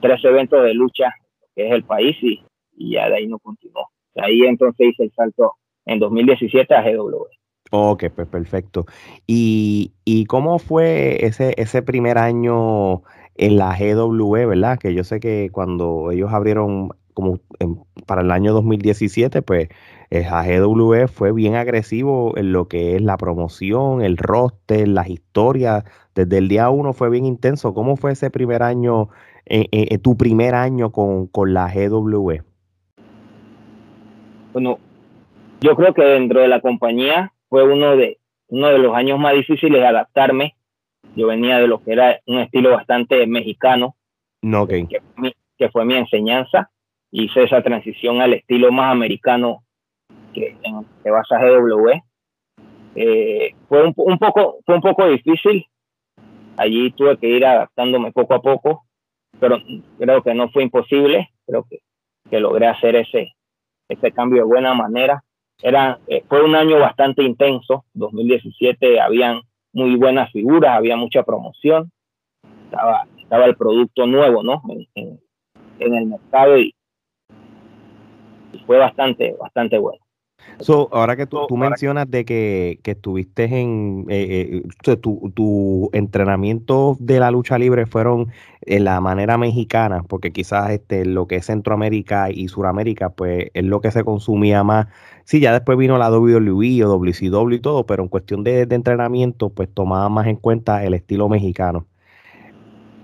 tres 0.00 0.22
eventos 0.24 0.62
de 0.64 0.74
lucha, 0.74 1.14
que 1.54 1.66
es 1.66 1.72
el 1.72 1.84
país, 1.84 2.16
y, 2.22 2.42
y 2.76 2.94
ya 2.94 3.08
de 3.08 3.16
ahí 3.16 3.26
no 3.26 3.38
continuó. 3.38 3.88
De 4.14 4.24
ahí 4.24 4.40
entonces 4.42 4.88
hice 4.88 5.04
el 5.04 5.12
salto 5.12 5.54
en 5.86 5.98
2017 6.00 6.74
a 6.74 6.82
GW. 6.82 7.26
Ok, 7.70 8.04
pues 8.14 8.28
perfecto. 8.28 8.86
¿Y, 9.26 9.92
y 10.04 10.24
cómo 10.24 10.58
fue 10.58 11.24
ese, 11.26 11.54
ese 11.58 11.82
primer 11.82 12.18
año 12.18 13.02
en 13.34 13.56
la 13.56 13.76
GW, 13.78 14.48
verdad? 14.48 14.78
Que 14.78 14.94
yo 14.94 15.04
sé 15.04 15.20
que 15.20 15.50
cuando 15.52 16.10
ellos 16.10 16.32
abrieron 16.32 16.90
como 17.12 17.40
en, 17.58 17.80
para 18.06 18.22
el 18.22 18.30
año 18.30 18.52
2017, 18.52 19.42
pues 19.42 19.68
el 20.10 20.24
GW 20.24 21.06
fue 21.08 21.32
bien 21.32 21.54
agresivo 21.54 22.36
en 22.36 22.52
lo 22.52 22.66
que 22.66 22.96
es 22.96 23.02
la 23.02 23.16
promoción, 23.18 24.02
el 24.02 24.16
roster, 24.16 24.88
las 24.88 25.08
historias. 25.08 25.84
Desde 26.14 26.38
el 26.38 26.48
día 26.48 26.70
uno 26.70 26.94
fue 26.94 27.10
bien 27.10 27.26
intenso. 27.26 27.74
¿Cómo 27.74 27.96
fue 27.96 28.12
ese 28.12 28.30
primer 28.30 28.62
año, 28.62 29.08
eh, 29.44 29.66
eh, 29.70 29.98
tu 29.98 30.16
primer 30.16 30.54
año 30.54 30.92
con, 30.92 31.26
con 31.26 31.52
la 31.52 31.70
GW? 31.72 32.42
Bueno, 34.54 34.78
yo 35.60 35.76
creo 35.76 35.92
que 35.92 36.02
dentro 36.02 36.40
de 36.40 36.48
la 36.48 36.60
compañía 36.60 37.32
fue 37.50 37.70
uno 37.70 37.96
de, 37.96 38.18
uno 38.48 38.68
de 38.68 38.78
los 38.78 38.96
años 38.96 39.18
más 39.18 39.34
difíciles 39.34 39.78
de 39.78 39.86
adaptarme. 39.86 40.54
Yo 41.16 41.26
venía 41.26 41.58
de 41.58 41.68
lo 41.68 41.82
que 41.82 41.92
era 41.92 42.18
un 42.26 42.38
estilo 42.38 42.70
bastante 42.70 43.26
mexicano, 43.26 43.94
no, 44.42 44.62
okay. 44.62 44.86
que, 44.86 45.00
que, 45.56 45.68
fue 45.70 45.84
mi 45.84 45.94
enseñanza. 45.94 46.70
Hice 47.10 47.44
esa 47.44 47.62
transición 47.62 48.20
al 48.20 48.34
estilo 48.34 48.70
más 48.70 48.92
americano 48.92 49.64
que, 50.32 50.56
en, 50.62 50.84
que 51.02 51.10
basa 51.10 51.38
GW. 51.38 51.90
Eh, 52.94 53.54
fue 53.68 53.84
un, 53.84 53.94
un, 53.96 54.18
poco, 54.18 54.58
fue 54.64 54.74
un 54.74 54.80
poco 54.80 55.06
difícil. 55.08 55.66
Allí 56.56 56.90
tuve 56.92 57.16
que 57.18 57.28
ir 57.28 57.46
adaptándome 57.46 58.12
poco 58.12 58.34
a 58.34 58.42
poco, 58.42 58.84
pero 59.38 59.58
creo 59.98 60.22
que 60.22 60.34
no 60.34 60.48
fue 60.50 60.64
imposible. 60.64 61.30
Creo 61.46 61.64
que, 61.68 61.80
que 62.28 62.40
logré 62.40 62.66
hacer 62.66 62.96
ese, 62.96 63.34
ese 63.88 64.12
cambio 64.12 64.42
de 64.42 64.48
buena 64.48 64.74
manera. 64.74 65.22
Era, 65.62 65.98
eh, 66.06 66.24
fue 66.28 66.44
un 66.44 66.54
año 66.54 66.78
bastante 66.78 67.22
intenso. 67.22 67.84
2017 67.94 69.00
habían 69.00 69.42
muy 69.72 69.96
buenas 69.96 70.30
figuras, 70.32 70.76
había 70.76 70.96
mucha 70.96 71.22
promoción. 71.22 71.90
Estaba, 72.64 73.06
estaba 73.18 73.44
el 73.46 73.56
producto 73.56 74.06
nuevo, 74.06 74.42
¿no? 74.42 74.62
En, 74.68 74.86
en, 74.94 75.20
en 75.78 75.94
el 75.94 76.06
mercado 76.06 76.58
y, 76.58 76.74
fue 78.66 78.78
bastante, 78.78 79.34
bastante 79.38 79.78
bueno. 79.78 80.00
So, 80.60 80.88
ahora 80.92 81.14
que 81.16 81.26
tú, 81.26 81.46
tú 81.46 81.56
mencionas 81.56 82.10
de 82.10 82.24
que, 82.24 82.80
que 82.82 82.92
estuviste 82.92 83.44
en 83.44 84.06
eh, 84.08 84.62
eh, 84.64 84.96
tu, 84.96 85.30
tu, 85.34 85.90
entrenamiento 85.92 86.96
de 86.98 87.20
la 87.20 87.30
lucha 87.30 87.58
libre 87.58 87.86
fueron 87.86 88.28
en 88.62 88.84
la 88.84 89.00
manera 89.00 89.38
mexicana, 89.38 90.02
porque 90.08 90.32
quizás 90.32 90.70
este 90.70 91.04
lo 91.04 91.26
que 91.28 91.36
es 91.36 91.46
Centroamérica 91.46 92.30
y 92.30 92.48
Suramérica, 92.48 93.10
pues 93.10 93.50
es 93.54 93.64
lo 93.64 93.80
que 93.80 93.92
se 93.92 94.02
consumía 94.04 94.64
más. 94.64 94.88
Sí, 95.24 95.40
ya 95.40 95.52
después 95.52 95.78
vino 95.78 95.96
la 95.96 96.10
WWE 96.10 96.84
o 96.84 96.88
WCW 96.98 97.52
y 97.52 97.60
todo, 97.60 97.86
pero 97.86 98.02
en 98.02 98.08
cuestión 98.08 98.42
de, 98.42 98.66
de 98.66 98.74
entrenamiento, 98.74 99.50
pues 99.50 99.68
tomaba 99.72 100.08
más 100.08 100.26
en 100.26 100.36
cuenta 100.36 100.84
el 100.84 100.94
estilo 100.94 101.28
mexicano. 101.28 101.86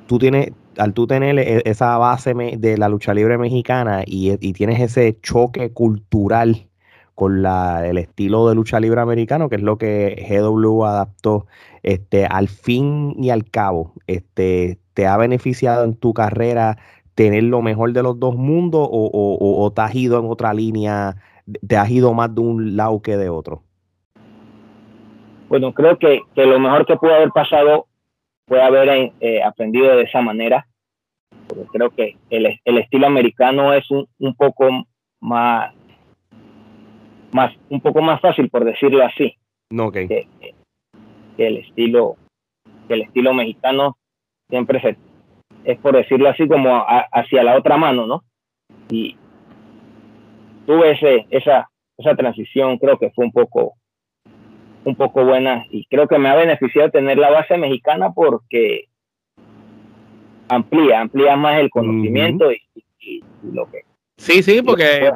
Tú 0.07 0.19
tienes, 0.19 0.51
al 0.79 0.95
tú 0.95 1.07
tener 1.07 1.39
esa 1.39 1.99
base 1.99 2.35
de 2.35 2.79
la 2.79 2.89
lucha 2.89 3.15
libre 3.15 3.39
mexicana 3.39 4.03
y, 4.07 4.37
tienes 4.53 4.81
ese 4.81 5.19
choque 5.21 5.73
cultural 5.73 6.69
con 7.15 7.45
el 7.47 7.99
estilo 7.99 8.49
de 8.49 8.55
lucha 8.55 8.81
libre 8.81 9.01
americano, 9.01 9.49
que 9.49 9.57
es 9.57 9.63
lo 9.63 9.79
que 9.79 10.27
GW 10.29 10.85
adaptó. 10.85 11.47
Este, 11.83 12.27
al 12.27 12.49
fin 12.49 13.15
y 13.19 13.31
al 13.31 13.49
cabo, 13.51 13.93
este, 14.07 14.79
¿te 14.95 15.07
ha 15.07 15.17
beneficiado 15.17 15.85
en 15.85 15.95
tu 15.95 16.13
carrera 16.13 16.79
tener 17.15 17.45
lo 17.45 17.63
mejor 17.63 17.93
de 17.93 18.03
los 18.03 18.19
dos 18.19 18.35
mundos 18.37 18.89
o, 18.91 19.11
o, 19.13 19.65
o 19.65 19.73
te 19.73 19.83
has 19.83 19.95
ido 19.95 20.19
en 20.19 20.27
otra 20.27 20.53
línea, 20.55 21.17
te 21.67 21.77
has 21.77 21.91
ido 21.91 22.13
más 22.13 22.35
de 22.35 22.41
un 22.41 22.77
lado 22.77 23.01
que 23.01 23.17
de 23.17 23.29
otro? 23.29 23.63
Bueno, 25.49 25.73
creo 25.73 25.99
que, 25.99 26.21
que 26.35 26.47
lo 26.47 26.59
mejor 26.59 26.87
que 26.87 26.97
pudo 26.97 27.15
haber 27.15 27.31
pasado 27.31 27.87
fue 28.47 28.63
haber 28.63 29.13
eh, 29.21 29.43
aprendido 29.43 29.97
de 29.97 30.03
esa 30.05 30.21
manera. 30.21 30.67
Porque 31.49 31.67
creo 31.73 31.91
que 31.91 32.17
el, 32.31 32.59
el 32.65 32.79
estilo 32.79 33.07
americano 33.07 33.73
es 33.73 33.91
un, 33.91 34.09
un 34.19 34.35
poco 34.35 34.87
más 35.21 35.75
más, 37.35 37.53
un 37.69 37.81
poco 37.81 38.01
más 38.01 38.21
fácil, 38.21 38.49
por 38.49 38.65
decirlo 38.65 39.05
así. 39.05 39.37
Okay. 39.77 40.07
Que, 40.07 40.29
que, 41.37 41.47
el 41.47 41.57
estilo, 41.59 42.17
que 42.87 42.95
el 42.95 43.03
estilo 43.03 43.35
mexicano 43.35 43.97
siempre 44.49 44.81
se, 44.81 44.97
es 45.65 45.79
por 45.81 45.97
decirlo 45.97 46.29
así 46.29 46.47
como 46.47 46.77
a, 46.77 47.01
hacia 47.13 47.43
la 47.43 47.57
otra 47.59 47.77
mano, 47.77 48.07
¿no? 48.07 48.23
Y 48.89 49.17
tuve 50.65 50.93
ese, 50.93 51.27
esa, 51.31 51.69
esa 51.99 52.15
transición, 52.15 52.79
creo 52.79 52.99
que 52.99 53.11
fue 53.11 53.25
un 53.25 53.33
poco, 53.33 53.75
un 54.85 54.97
poco 54.97 55.25
buena 55.25 55.65
y 55.71 55.87
creo 55.87 56.07
que 56.09 56.19
me 56.19 56.29
ha 56.29 56.35
beneficiado 56.35 56.91
tener 56.91 57.19
la 57.19 57.31
base 57.31 57.57
mexicana 57.57 58.13
porque 58.13 58.89
amplía, 60.49 61.01
amplía 61.01 61.37
más 61.37 61.61
el 61.61 61.71
conocimiento 61.71 62.47
uh 62.47 62.51
-huh. 62.51 62.61
y, 62.75 62.85
y, 63.01 63.17
y, 63.17 63.53
lo 63.53 63.71
que... 63.71 63.83
Sí, 64.17 64.43
sí, 64.43 64.63
porque 64.63 65.11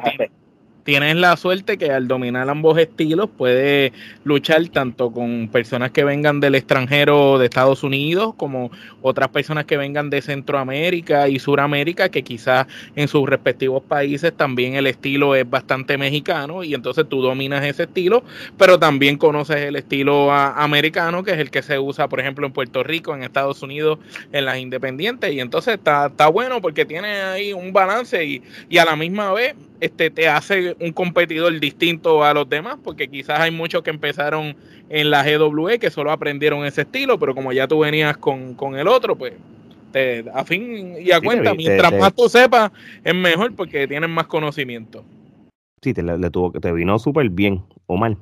tienes 0.89 1.17
la 1.17 1.37
suerte 1.37 1.77
que 1.77 1.91
al 1.91 2.07
dominar 2.07 2.49
ambos 2.49 2.79
estilos 2.79 3.29
puedes 3.37 3.91
luchar 4.23 4.69
tanto 4.69 5.11
con 5.11 5.47
personas 5.49 5.91
que 5.91 6.03
vengan 6.03 6.39
del 6.39 6.55
extranjero 6.55 7.37
de 7.37 7.45
Estados 7.45 7.83
Unidos 7.83 8.33
como 8.35 8.71
otras 9.03 9.27
personas 9.27 9.65
que 9.65 9.77
vengan 9.77 10.09
de 10.09 10.23
Centroamérica 10.23 11.29
y 11.29 11.37
Suramérica 11.37 12.09
que 12.09 12.23
quizás 12.23 12.65
en 12.95 13.07
sus 13.07 13.29
respectivos 13.29 13.83
países 13.83 14.33
también 14.35 14.73
el 14.73 14.87
estilo 14.87 15.35
es 15.35 15.47
bastante 15.47 15.95
mexicano 15.95 16.63
y 16.63 16.73
entonces 16.73 17.07
tú 17.07 17.21
dominas 17.21 17.63
ese 17.63 17.83
estilo, 17.83 18.23
pero 18.57 18.79
también 18.79 19.19
conoces 19.19 19.57
el 19.57 19.75
estilo 19.75 20.31
americano 20.31 21.23
que 21.23 21.33
es 21.33 21.37
el 21.37 21.51
que 21.51 21.61
se 21.61 21.77
usa 21.77 22.09
por 22.09 22.19
ejemplo 22.19 22.47
en 22.47 22.51
Puerto 22.51 22.81
Rico, 22.81 23.13
en 23.13 23.21
Estados 23.21 23.61
Unidos, 23.61 23.99
en 24.31 24.43
las 24.43 24.57
independientes. 24.57 25.31
Y 25.31 25.39
entonces 25.39 25.75
está, 25.75 26.07
está 26.07 26.29
bueno 26.29 26.63
porque 26.63 26.83
tiene 26.83 27.09
ahí 27.09 27.53
un 27.53 27.73
balance 27.73 28.25
y, 28.25 28.41
y 28.69 28.79
a 28.79 28.85
la 28.85 28.95
misma 28.95 29.31
vez 29.33 29.53
este, 29.79 30.09
te 30.09 30.27
hace 30.27 30.75
un 30.79 30.91
competidor 30.91 31.59
distinto 31.59 32.23
a 32.23 32.33
los 32.33 32.49
demás, 32.49 32.77
porque 32.83 33.07
quizás 33.07 33.39
hay 33.39 33.51
muchos 33.51 33.81
que 33.81 33.89
empezaron 33.89 34.55
en 34.89 35.09
la 35.09 35.23
GWE 35.23 35.79
que 35.79 35.89
solo 35.89 36.11
aprendieron 36.11 36.65
ese 36.65 36.81
estilo, 36.81 37.17
pero 37.19 37.35
como 37.35 37.53
ya 37.53 37.67
tú 37.67 37.79
venías 37.79 38.17
con, 38.17 38.55
con 38.55 38.75
el 38.75 38.87
otro, 38.87 39.15
pues 39.15 39.33
te, 39.91 40.25
a 40.33 40.43
fin 40.45 40.95
y 40.99 41.11
a 41.11 41.19
sí, 41.19 41.25
cuenta, 41.25 41.51
te, 41.51 41.57
mientras 41.57 41.91
te, 41.91 41.99
más 41.99 42.13
tú 42.13 42.29
sepas, 42.29 42.71
es 43.03 43.15
mejor 43.15 43.55
porque 43.55 43.87
tienes 43.87 44.09
más 44.09 44.27
conocimiento. 44.27 45.03
Sí, 45.81 45.93
te, 45.93 46.03
le, 46.03 46.29
tuvo, 46.29 46.51
te 46.51 46.71
vino 46.71 46.99
súper 46.99 47.29
bien, 47.29 47.63
o 47.87 47.97
mal 47.97 48.17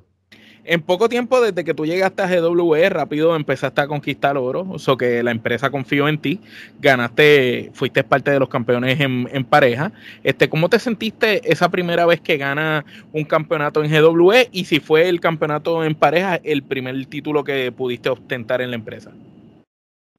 en 0.67 0.81
poco 0.81 1.07
tiempo 1.07 1.39
desde 1.41 1.63
que 1.63 1.73
tú 1.73 1.85
llegaste 1.85 2.21
a 2.21 2.27
GWE, 2.27 2.89
rápido 2.89 3.35
empezaste 3.35 3.81
a 3.81 3.87
conquistar 3.87 4.37
oro, 4.37 4.67
o 4.69 4.77
sea 4.77 4.95
que 4.97 5.23
la 5.23 5.31
empresa 5.31 5.69
confió 5.69 6.07
en 6.07 6.17
ti, 6.17 6.41
ganaste, 6.79 7.71
fuiste 7.73 8.03
parte 8.03 8.31
de 8.31 8.39
los 8.39 8.49
campeones 8.49 8.99
en, 8.99 9.29
en, 9.31 9.45
pareja. 9.45 9.93
Este, 10.23 10.49
¿Cómo 10.49 10.67
te 10.69 10.77
sentiste 10.77 11.49
esa 11.49 11.69
primera 11.69 12.05
vez 12.05 12.19
que 12.19 12.37
gana 12.37 12.83
un 13.13 13.23
campeonato 13.23 13.81
en 13.81 13.89
GWE 13.89 14.49
y 14.51 14.65
si 14.65 14.79
fue 14.79 15.07
el 15.07 15.21
campeonato 15.21 15.83
en 15.85 15.95
pareja 15.95 16.35
el 16.43 16.63
primer 16.63 17.05
título 17.05 17.43
que 17.43 17.71
pudiste 17.71 18.09
ostentar 18.09 18.61
en 18.61 18.71
la 18.71 18.75
empresa? 18.75 19.11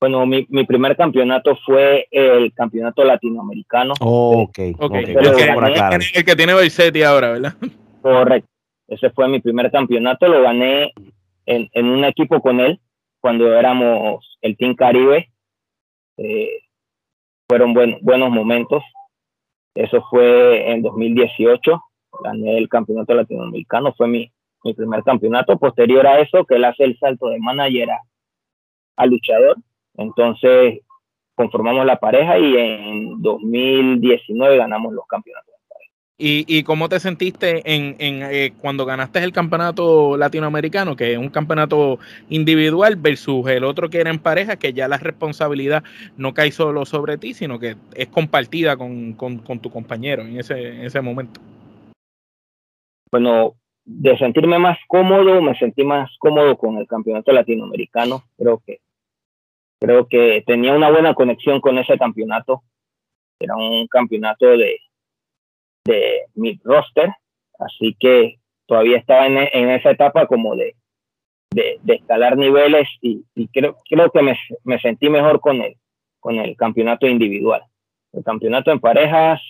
Bueno, 0.00 0.24
mi, 0.26 0.46
mi 0.48 0.64
primer 0.64 0.96
campeonato 0.96 1.58
fue 1.66 2.06
el 2.10 2.54
campeonato 2.54 3.04
latinoamericano. 3.04 3.94
Oh, 4.00 4.42
ok, 4.42 4.48
okay. 4.48 4.74
okay. 4.78 5.04
El, 5.04 5.34
que, 5.34 6.18
el, 6.18 6.24
que 6.24 6.36
tiene 6.36 6.54
Versetti 6.54 7.02
ahora, 7.02 7.32
¿verdad? 7.32 7.54
Correcto. 8.00 8.48
Ese 8.88 9.10
fue 9.10 9.28
mi 9.28 9.40
primer 9.40 9.70
campeonato, 9.70 10.26
lo 10.28 10.42
gané 10.42 10.92
en, 11.44 11.88
un 11.88 12.04
equipo 12.04 12.40
con 12.40 12.60
él 12.60 12.80
cuando 13.20 13.54
éramos 13.54 14.38
el 14.40 14.56
Team 14.56 14.74
Caribe. 14.74 15.30
Eh, 16.16 16.62
fueron 17.48 17.74
buen, 17.74 17.98
buenos 18.02 18.30
momentos. 18.30 18.82
Eso 19.74 20.02
fue 20.10 20.72
en 20.72 20.82
2018. 20.82 21.80
Gané 22.24 22.58
el 22.58 22.68
campeonato 22.68 23.14
latinoamericano, 23.14 23.94
fue 23.94 24.08
mi, 24.08 24.32
primer 24.74 25.02
campeonato. 25.02 25.58
Posterior 25.58 26.06
a 26.06 26.20
eso, 26.20 26.44
que 26.44 26.56
él 26.56 26.64
hace 26.64 26.84
el 26.84 26.98
salto 26.98 27.28
de 27.28 27.38
manager 27.38 27.90
a 28.96 29.06
luchador. 29.06 29.56
Entonces, 29.96 30.80
conformamos 31.34 31.86
la 31.86 32.00
pareja 32.00 32.38
y 32.38 32.56
en 32.56 33.22
2019 33.22 34.56
ganamos 34.56 34.92
los 34.92 35.06
campeonatos. 35.06 35.47
¿Y, 36.20 36.44
¿Y, 36.48 36.64
cómo 36.64 36.88
te 36.88 36.98
sentiste 36.98 37.62
en, 37.64 37.94
en 38.00 38.22
eh, 38.24 38.52
cuando 38.60 38.84
ganaste 38.84 39.20
el 39.20 39.30
campeonato 39.30 40.16
latinoamericano, 40.16 40.96
que 40.96 41.12
es 41.12 41.18
un 41.18 41.28
campeonato 41.28 42.00
individual, 42.28 42.96
versus 42.96 43.46
el 43.46 43.62
otro 43.62 43.88
que 43.88 44.00
era 44.00 44.10
en 44.10 44.18
pareja, 44.18 44.56
que 44.56 44.72
ya 44.72 44.88
la 44.88 44.96
responsabilidad 44.96 45.84
no 46.16 46.34
cae 46.34 46.50
solo 46.50 46.84
sobre 46.86 47.18
ti, 47.18 47.34
sino 47.34 47.60
que 47.60 47.76
es 47.94 48.08
compartida 48.08 48.76
con, 48.76 49.12
con, 49.12 49.38
con 49.38 49.60
tu 49.60 49.70
compañero 49.70 50.22
en 50.22 50.40
ese, 50.40 50.70
en 50.70 50.86
ese 50.86 51.00
momento? 51.00 51.40
Bueno, 53.12 53.54
de 53.84 54.18
sentirme 54.18 54.58
más 54.58 54.76
cómodo, 54.88 55.40
me 55.40 55.56
sentí 55.56 55.84
más 55.84 56.10
cómodo 56.18 56.58
con 56.58 56.78
el 56.78 56.88
campeonato 56.88 57.30
latinoamericano. 57.30 58.24
Creo 58.36 58.60
que, 58.66 58.80
creo 59.80 60.08
que 60.08 60.42
tenía 60.44 60.74
una 60.74 60.90
buena 60.90 61.14
conexión 61.14 61.60
con 61.60 61.78
ese 61.78 61.96
campeonato. 61.96 62.64
Era 63.38 63.54
un 63.54 63.86
campeonato 63.86 64.46
de, 64.46 64.80
de 65.88 66.26
mid 66.34 66.60
roster, 66.64 67.10
así 67.58 67.96
que 67.98 68.38
todavía 68.66 68.98
estaba 68.98 69.26
en, 69.26 69.38
en 69.38 69.70
esa 69.70 69.90
etapa 69.90 70.26
como 70.26 70.54
de, 70.54 70.76
de, 71.50 71.80
escalar 71.86 72.36
niveles 72.36 72.88
y, 73.00 73.24
creo, 73.48 73.76
creo 73.88 74.10
que 74.10 74.22
me, 74.22 74.38
me, 74.64 74.78
sentí 74.78 75.08
mejor 75.08 75.40
con 75.40 75.62
el, 75.62 75.76
con 76.20 76.36
el 76.36 76.56
campeonato 76.56 77.06
individual. 77.06 77.62
El 78.12 78.22
campeonato 78.22 78.70
en 78.70 78.80
parejas 78.80 79.40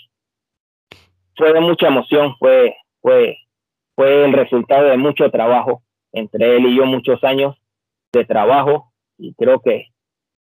fue 1.37 1.52
de 1.52 1.61
mucha 1.61 1.88
emoción, 1.88 2.35
fue, 2.38 2.76
fue, 3.00 3.37
fue 3.95 4.25
el 4.25 4.33
resultado 4.33 4.87
de 4.87 4.97
mucho 4.97 5.30
trabajo, 5.30 5.83
entre 6.12 6.57
él 6.57 6.66
y 6.66 6.76
yo 6.76 6.87
muchos 6.87 7.23
años 7.25 7.57
de 8.12 8.25
trabajo 8.25 8.92
y 9.18 9.35
creo 9.35 9.61
que, 9.61 9.88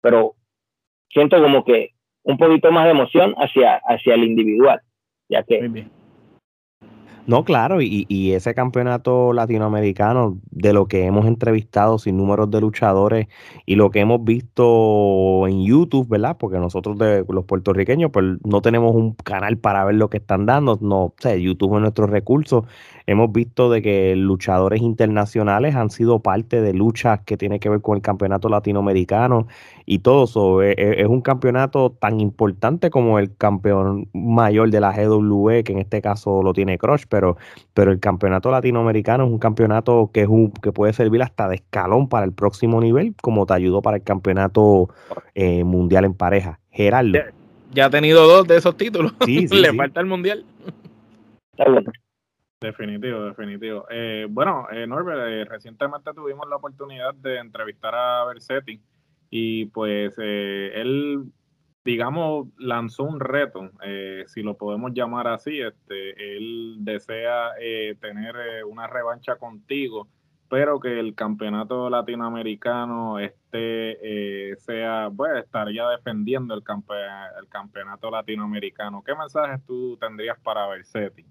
pero 0.01 0.35
siento 1.11 1.41
como 1.43 1.65
que 1.65 1.91
un 2.23 2.39
poquito 2.39 2.71
más 2.71 2.85
de 2.85 2.93
emoción 2.93 3.35
hacia, 3.37 3.77
hacia 3.85 4.15
el 4.15 4.25
individual, 4.25 4.81
ya 5.33 5.43
que 5.43 5.57
no, 7.27 7.45
claro, 7.45 7.81
y, 7.81 8.33
ese 8.33 8.55
campeonato 8.55 9.33
latinoamericano, 9.33 10.39
de 10.51 10.73
lo 10.73 10.87
que 10.87 11.05
hemos 11.05 11.27
entrevistado 11.27 11.99
sin 11.99 12.17
números 12.17 12.51
de 12.51 12.61
luchadores 12.61 13.29
y 13.67 13.77
lo 13.77 13.91
que 13.91 14.01
hemos 14.01 14.25
visto 14.25 15.47
en 15.47 15.65
YouTube, 15.65 16.09
¿verdad? 16.09 16.37
Porque 16.39 16.59
nosotros 16.59 16.99
de 16.99 17.25
los 17.29 17.45
puertorriqueños, 17.45 18.11
pues 18.11 18.25
no 18.45 18.63
tenemos 18.63 18.95
un 18.95 19.15
canal 19.15 19.59
para 19.59 19.85
ver 19.85 19.97
lo 19.97 20.11
que 20.11 20.19
están 20.19 20.47
dando, 20.47 20.79
no, 20.81 21.05
o 21.05 21.15
sea, 21.19 21.37
YouTube 21.37 21.77
es 21.77 21.81
nuestro 21.83 22.07
recurso 22.07 22.65
hemos 23.07 23.33
visto 23.33 23.71
de 23.71 23.83
que 23.83 24.17
luchadores 24.17 24.83
internacionales 24.83 25.75
han 25.75 25.91
sido 25.91 26.21
parte 26.21 26.61
de 26.61 26.73
luchas 26.73 27.21
que 27.21 27.37
tienen 27.37 27.59
que 27.59 27.69
ver 27.69 27.81
con 27.81 27.97
el 27.97 28.03
campeonato 28.03 28.49
latinoamericano 28.49 29.47
y 29.87 30.01
todo 30.01 30.25
eso. 30.25 30.63
E, 30.63 30.73
e, 30.73 31.03
es, 31.03 31.09
un 31.09 31.21
campeonato 31.21 31.91
tan 31.91 32.21
importante 32.21 32.91
como 32.91 33.19
el 33.19 33.35
campeón 33.37 34.09
mayor 34.13 34.71
de 34.71 34.81
la 34.81 34.93
GWE, 34.93 35.65
que 35.65 35.73
en 35.73 35.79
este 35.79 36.01
caso 36.03 36.43
lo 36.43 36.53
tiene 36.53 36.79
Crush, 36.79 37.05
pero, 37.13 37.37
pero 37.75 37.93
el 37.93 38.01
campeonato 38.01 38.51
latinoamericano 38.51 39.27
es 39.27 39.31
un 39.31 39.39
campeonato 39.39 40.11
que, 40.15 40.23
es 40.23 40.29
un, 40.29 40.51
que 40.51 40.73
puede 40.73 40.95
servir 40.95 41.23
hasta 41.23 41.47
de 41.47 41.57
escalón 41.57 42.09
para 42.09 42.25
el 42.25 42.33
próximo 42.33 42.81
nivel, 42.81 43.15
como 43.21 43.45
te 43.45 43.53
ayudó 43.53 43.83
para 43.83 43.99
el 43.99 44.03
campeonato 44.03 44.89
eh, 45.35 45.63
mundial 45.63 46.07
en 46.07 46.15
pareja. 46.15 46.59
Gerardo. 46.71 47.19
Ya, 47.73 47.85
ha 47.85 47.91
tenido 47.91 48.27
dos 48.27 48.49
de 48.49 48.57
esos 48.57 48.79
títulos. 48.79 49.13
Le 49.27 49.75
falta 49.75 50.01
el 50.01 50.07
mundial. 50.07 50.47
Definitivo, 52.63 53.25
definitivo. 53.25 53.85
Eh, 53.91 54.27
bueno, 54.31 54.69
eh, 54.73 54.87
Norbert, 54.87 55.21
eh, 55.29 55.45
recientemente 55.45 56.15
tuvimos 56.15 56.49
la 56.49 56.57
oportunidad 56.57 57.13
de 57.15 57.39
entrevistar 57.39 57.95
a 57.95 58.25
Bersetti 58.25 58.81
y 59.29 59.67
pues 59.67 60.15
eh, 60.19 60.71
él, 60.77 61.25
digamos, 61.85 62.49
lanzó 62.59 63.05
un 63.05 63.21
reto, 63.21 63.71
si 64.27 64.43
lo 64.43 64.57
podemos 64.57 64.93
llamar 64.95 65.29
así. 65.29 65.61
Este, 65.61 66.37
él 66.37 66.77
desea 66.81 67.53
tener 68.01 68.65
una 68.67 68.87
revancha 68.87 69.37
contigo, 69.37 70.09
pero 70.49 70.79
que 70.79 71.01
el 71.01 71.15
campeonato 71.15 71.89
latinoamericano 71.91 73.19
este 73.19 74.55
sea, 74.59 75.11
pues, 75.17 75.45
estaría 75.45 75.89
defendiendo 75.89 76.55
el, 76.55 76.63
el 77.41 77.49
campeonato 77.49 78.11
latinoamericano. 78.11 79.03
¿Qué 79.03 79.15
mensajes 79.15 79.65
tú 79.67 79.97
tendrías 79.97 80.39
para 80.41 80.69
Bersetti? 80.69 81.25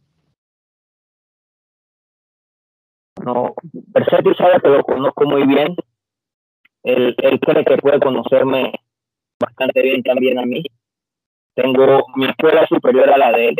No, 3.24 3.54
Persetti 3.94 4.34
sabe 4.34 4.60
que 4.62 4.70
lo 4.70 4.84
conozco 4.84 5.26
muy 5.26 5.46
bien. 5.46 5.76
Él, 6.84 7.16
él 7.20 7.40
cree 7.40 7.64
que 7.64 7.78
puede 7.78 8.00
conocerme 8.00 8.74
bastante 9.42 9.82
bien 9.82 10.04
también 10.04 10.40
a 10.40 10.46
mí. 10.46 10.64
Tengo 11.54 12.06
mi 12.16 12.26
escuela 12.28 12.66
superior 12.68 13.10
a 13.10 13.18
la 13.18 13.32
de 13.32 13.50
él. 13.50 13.56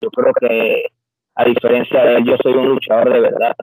Yo 0.00 0.10
creo 0.10 0.32
que, 0.34 0.86
a 1.34 1.44
diferencia 1.44 2.04
de 2.04 2.16
él, 2.16 2.24
yo 2.24 2.36
soy 2.42 2.52
un 2.52 2.68
luchador 2.68 3.12
de 3.12 3.20
verdad. 3.20 3.56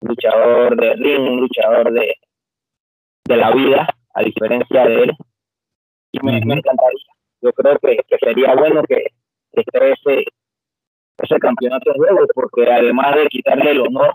Un 0.00 0.08
luchador 0.08 0.76
de 0.76 0.94
ring, 0.94 1.20
un 1.20 1.40
luchador 1.40 1.92
de, 1.92 2.14
de 3.24 3.36
la 3.36 3.50
vida, 3.50 3.88
a 4.14 4.22
diferencia 4.22 4.86
de 4.86 5.02
él. 5.02 5.12
Y 6.12 6.20
me, 6.24 6.38
encantaría. 6.38 7.12
Yo 7.42 7.52
creo 7.52 7.78
que, 7.78 7.98
que 8.08 8.16
sería 8.18 8.54
bueno 8.54 8.82
que, 8.84 9.08
que 9.52 9.60
esté 9.60 9.92
ese, 9.92 10.24
ese 11.18 11.38
campeonato 11.38 11.92
de 11.92 11.98
juego, 11.98 12.20
porque 12.34 12.72
además 12.72 13.16
de 13.16 13.26
quitarle 13.26 13.72
el 13.72 13.80
honor 13.80 14.12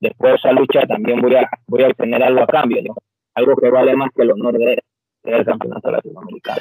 después 0.00 0.32
de 0.32 0.36
esa 0.36 0.52
lucha 0.52 0.86
también 0.86 1.20
voy 1.20 1.34
a, 1.34 1.48
voy 1.66 1.82
a 1.82 1.88
obtener 1.88 2.22
algo 2.22 2.42
a 2.42 2.46
cambio, 2.46 2.82
¿no? 2.82 2.94
algo 3.36 3.54
que 3.56 3.70
vale 3.70 3.94
más 3.94 4.10
que 4.14 4.22
el 4.22 4.32
honor 4.32 4.58
de, 4.58 4.82
del 5.32 5.44
campeonato 5.44 5.90
latinoamericano. 5.90 6.60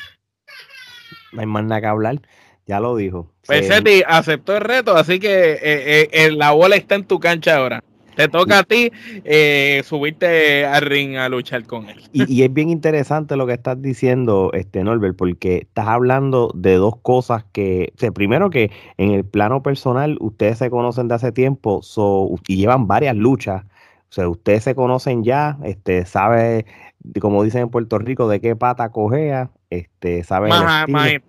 No 1.33 1.41
hay 1.41 1.47
más 1.47 1.63
nada 1.63 1.81
que 1.81 1.87
hablar, 1.87 2.21
ya 2.65 2.79
lo 2.79 2.95
dijo. 2.95 3.31
Pues 3.45 3.69
aceptó 4.07 4.55
el 4.55 4.61
reto, 4.61 4.95
así 4.95 5.19
que 5.19 5.53
eh, 5.53 5.59
eh, 5.63 6.09
eh, 6.11 6.31
la 6.31 6.51
bola 6.51 6.75
está 6.75 6.95
en 6.95 7.05
tu 7.05 7.19
cancha 7.19 7.57
ahora. 7.57 7.81
Te 8.15 8.29
toca 8.29 8.59
a 8.59 8.63
ti 8.63 8.91
eh, 9.25 9.81
subirte 9.83 10.65
al 10.65 10.83
ring 10.83 11.17
a 11.17 11.27
luchar 11.27 11.65
con 11.65 11.89
él. 11.89 12.01
Y, 12.13 12.43
es 12.43 12.53
bien 12.53 12.69
interesante 12.69 13.35
lo 13.35 13.45
que 13.45 13.53
estás 13.53 13.81
diciendo, 13.81 14.51
este 14.53 14.83
Norbert, 14.83 15.17
porque 15.17 15.57
estás 15.57 15.87
hablando 15.87 16.51
de 16.55 16.75
dos 16.75 16.95
cosas 17.01 17.43
que, 17.51 17.91
o 17.95 17.99
sea, 17.99 18.11
primero 18.11 18.49
que 18.49 18.71
en 18.97 19.11
el 19.11 19.25
plano 19.25 19.61
personal 19.61 20.17
ustedes 20.21 20.59
se 20.59 20.69
conocen 20.69 21.09
de 21.09 21.15
hace 21.15 21.31
tiempo 21.33 21.81
y 22.47 22.55
llevan 22.55 22.87
varias 22.87 23.15
luchas. 23.15 23.65
O 24.09 24.13
sea, 24.15 24.29
ustedes 24.29 24.63
se 24.63 24.75
conocen 24.75 25.23
ya, 25.23 25.57
este, 25.63 26.05
sabe, 26.05 26.65
como 27.19 27.43
dicen 27.43 27.63
en 27.63 27.69
Puerto 27.69 27.97
Rico, 27.99 28.29
de 28.29 28.39
qué 28.39 28.55
pata 28.55 28.89
cogea, 28.89 29.51
este, 29.69 30.23
sabe 30.23 30.49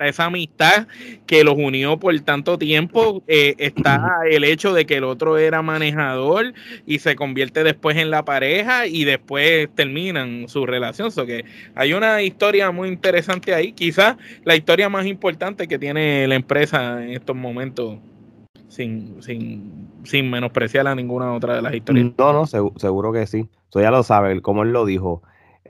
esa 0.00 0.24
amistad 0.26 0.86
que 1.26 1.42
los 1.42 1.54
unió 1.56 1.98
por 1.98 2.18
tanto 2.20 2.58
tiempo, 2.58 3.22
eh, 3.26 3.54
está 3.58 4.20
el 4.30 4.44
hecho 4.44 4.74
de 4.74 4.86
que 4.86 4.96
el 4.96 5.04
otro 5.04 5.38
era 5.38 5.62
manejador 5.62 6.52
y 6.86 6.98
se 6.98 7.16
convierte 7.16 7.64
después 7.64 7.96
en 7.96 8.10
la 8.10 8.24
pareja 8.24 8.86
y 8.86 9.04
después 9.04 9.68
terminan 9.74 10.48
su 10.48 10.66
relación. 10.66 11.10
So 11.10 11.26
que 11.26 11.44
hay 11.74 11.94
una 11.94 12.22
historia 12.22 12.70
muy 12.70 12.88
interesante 12.88 13.54
ahí, 13.54 13.72
quizás 13.72 14.16
la 14.44 14.54
historia 14.54 14.88
más 14.88 15.06
importante 15.06 15.66
que 15.66 15.78
tiene 15.78 16.28
la 16.28 16.34
empresa 16.34 17.02
en 17.02 17.10
estos 17.10 17.34
momentos. 17.34 17.98
Sin, 18.76 19.22
sin, 19.22 19.88
sin 20.04 20.28
menospreciar 20.28 20.86
a 20.86 20.94
ninguna 20.94 21.32
otra 21.32 21.56
de 21.56 21.62
las 21.62 21.74
historias. 21.74 22.12
No, 22.18 22.34
no, 22.34 22.46
seguro, 22.46 23.10
que 23.10 23.26
sí. 23.26 23.48
Eso 23.70 23.80
ya 23.80 23.90
lo 23.90 24.02
sabe, 24.02 24.42
como 24.42 24.64
él 24.64 24.72
lo 24.72 24.84
dijo 24.84 25.22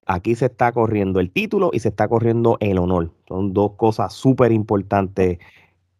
Aquí 0.06 0.34
se 0.34 0.46
está 0.46 0.72
corriendo 0.72 1.20
el 1.20 1.30
título 1.30 1.70
y 1.72 1.78
se 1.78 1.88
está 1.88 2.08
corriendo 2.08 2.56
el 2.58 2.78
honor. 2.78 3.12
Son 3.28 3.52
dos 3.52 3.74
cosas 3.76 4.12
súper 4.12 4.50
importantes 4.50 5.38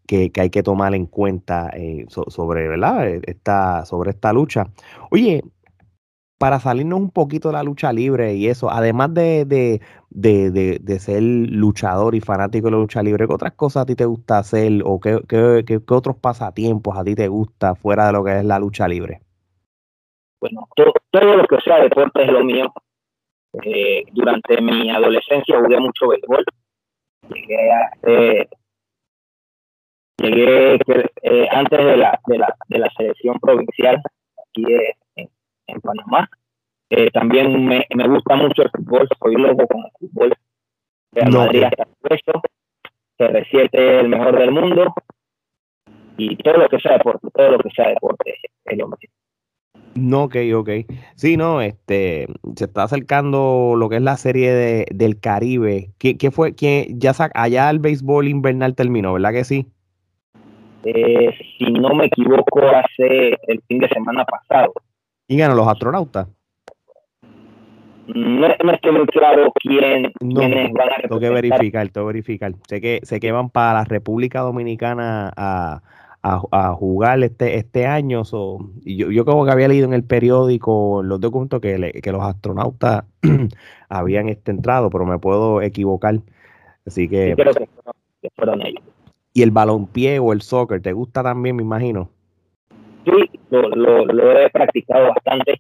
que, 0.07 0.33
hay 0.37 0.51
que 0.51 0.63
tomar 0.65 0.97
en 0.97 1.07
cuenta 1.07 1.71
eh, 1.75 2.07
sobre, 2.09 2.69
¿verdad? 2.69 3.09
Eh, 3.09 3.21
esta, 3.25 3.85
sobre 3.85 4.11
esta 4.11 4.33
lucha. 4.33 4.69
Oye, 5.11 5.45
para 6.39 6.61
salirnos 6.61 7.01
un 7.01 7.11
poquito 7.11 7.49
de 7.49 7.55
la 7.55 7.63
lucha 7.63 7.93
libre 7.93 8.35
y 8.35 8.49
eso, 8.49 8.71
además 8.71 9.15
de, 9.15 9.45
de, 9.47 9.81
de, 10.11 10.79
de, 10.81 10.99
ser 10.99 11.23
luchador 11.23 12.15
y 12.15 12.21
fanático 12.21 12.67
de 12.67 12.73
la 12.73 12.79
lucha 12.79 13.03
libre, 13.03 13.27
¿qué 13.27 13.33
otras 13.33 13.53
cosas 13.53 13.83
a 13.83 13.87
ti 13.87 13.95
te 13.95 14.05
gusta 14.05 14.39
hacer 14.39 14.83
o 14.85 15.01
qué, 15.01 15.21
qué, 15.29 15.65
qué, 15.67 15.81
otros 15.95 16.17
pasatiempos 16.17 16.97
a 16.99 17.05
ti 17.05 17.15
te 17.15 17.29
gusta 17.29 17.75
fuera 17.75 18.07
de 18.07 18.13
lo 18.13 18.25
que 18.25 18.39
es 18.39 18.45
la 18.45 18.59
lucha 18.59 18.87
libre? 18.87 19.21
Bueno, 20.41 20.69
todo, 20.77 20.93
todo 21.11 21.37
lo 21.37 21.45
que 21.45 21.57
sea 21.65 21.81
deporte 21.81 22.23
es 22.23 22.31
lo 22.31 22.45
mío. 22.45 22.73
Eh, 23.65 24.05
durante 24.13 24.61
mi 24.61 24.91
adolescencia 24.91 25.59
jugué 25.59 25.81
mucho 25.81 26.09
béisbol. 26.09 26.45
Llegué, 27.33 27.73
a, 27.73 27.91
eh, 28.03 28.49
llegué 30.19 30.79
antes 31.51 31.79
de 31.79 31.97
la, 31.97 32.21
de, 32.27 32.39
la, 32.39 32.55
de 32.69 32.79
la 32.79 32.91
selección 32.97 33.39
provincial 33.41 34.01
aquí 34.37 34.65
en, 34.69 35.06
en, 35.67 35.81
Panamá. 35.81 36.29
Eh, 36.91 37.11
también 37.11 37.67
me, 37.67 37.87
me, 37.95 38.09
gusta 38.09 38.37
mucho 38.37 38.63
el 38.63 38.71
fútbol, 38.71 39.09
soy 39.19 39.35
loco 39.37 39.67
con 39.67 39.85
el 39.85 39.91
fútbol. 39.99 40.35
Real 41.13 41.31
no. 41.31 41.39
Madrid 41.41 41.65
hasta 41.65 41.85
puesto, 42.01 42.43
CR7 43.19 43.69
el 43.73 44.09
mejor 44.09 44.39
del 44.39 44.53
mundo 44.53 44.95
y 46.17 46.37
todo 46.37 46.59
lo 46.59 46.69
que 46.69 46.79
sea 46.79 46.93
deporte, 46.93 47.29
todo 47.33 47.51
lo 47.51 47.59
que 47.59 47.71
sea 47.71 47.89
deporte 47.89 48.35
es 48.65 48.79
lo 48.79 48.89
no, 49.97 50.25
ok, 50.25 50.37
ok. 50.55 50.71
Sí, 51.15 51.39
no, 51.39 51.63
este, 51.63 52.27
se 52.55 52.65
está 52.67 52.83
acercando 52.83 53.75
lo 53.79 53.89
que 53.89 53.97
es 53.97 54.03
la 54.03 54.19
serie 54.19 54.53
de, 54.53 54.87
del 54.95 55.19
Caribe. 55.19 55.93
¿Qué, 55.99 56.19
qué 56.19 56.31
fue? 56.31 56.55
¿Qué, 56.55 56.89
ya 56.91 57.13
allá 57.35 57.71
el 57.71 57.79
béisbol 57.79 58.29
invernal 58.29 58.75
terminó, 58.75 59.15
¿verdad 59.15 59.33
que 59.33 59.45
sí? 59.45 59.67
Eh, 60.85 61.35
si 61.59 61.73
no 61.73 61.95
me 61.95 62.07
equivoco, 62.07 62.61
hace 62.61 63.39
el 63.49 63.63
fin 63.67 63.79
de 63.79 63.89
semana 63.89 64.27
pasado. 64.27 64.75
¿Y 65.29 65.37
ganó 65.37 65.55
los 65.55 65.69
astronautas? 65.69 66.29
No, 68.07 68.49
no 68.49 68.73
estoy 68.73 68.93
muy 68.93 69.07
claro 69.07 69.53
quién, 69.61 70.13
no, 70.21 70.41
quiénes 70.41 70.73
van 70.73 70.89
a 70.91 71.03
Tengo 71.03 71.19
que 71.19 71.31
verificar, 71.31 71.89
tengo 71.89 72.07
que 72.07 72.13
verificar. 72.13 72.53
Sé 72.69 72.81
que, 72.81 73.01
sé 73.03 73.19
que 73.19 73.33
van 73.33 73.51
para 73.51 73.81
la 73.81 73.85
República 73.85 74.41
Dominicana 74.41 75.33
a 75.37 75.83
a, 76.51 76.73
jugar 76.75 77.23
este, 77.23 77.57
este 77.57 77.87
año. 77.87 78.23
y 78.85 78.97
yo, 78.97 79.11
yo 79.11 79.25
como 79.25 79.45
que 79.45 79.53
había 79.53 79.69
leído 79.69 79.87
en 79.87 79.95
el 79.95 80.05
periódico 80.05 81.03
los 81.03 81.21
documentos 81.21 81.61
que, 81.61 82.01
que 82.03 82.13
los 82.13 82.23
astronautas 82.23 83.05
habían 83.89 84.29
este, 84.29 84.51
entrado, 84.51 84.91
pero 84.91 85.07
me 85.07 85.19
puedo 85.19 85.63
equivocar. 85.63 86.21
Así 86.85 87.09
que... 87.09 87.37
¿Y 89.33 89.43
el 89.43 89.51
balonpié 89.51 90.19
o 90.19 90.33
el 90.33 90.41
soccer 90.41 90.81
te 90.81 90.93
gusta 90.93 91.23
también, 91.23 91.57
me 91.57 91.63
imagino? 91.63 92.09
Sí, 93.07 93.31
lo, 93.51 93.69
lo, 93.71 94.05
lo 94.05 94.39
he 94.39 94.51
practicado 94.51 95.09
bastante. 95.09 95.57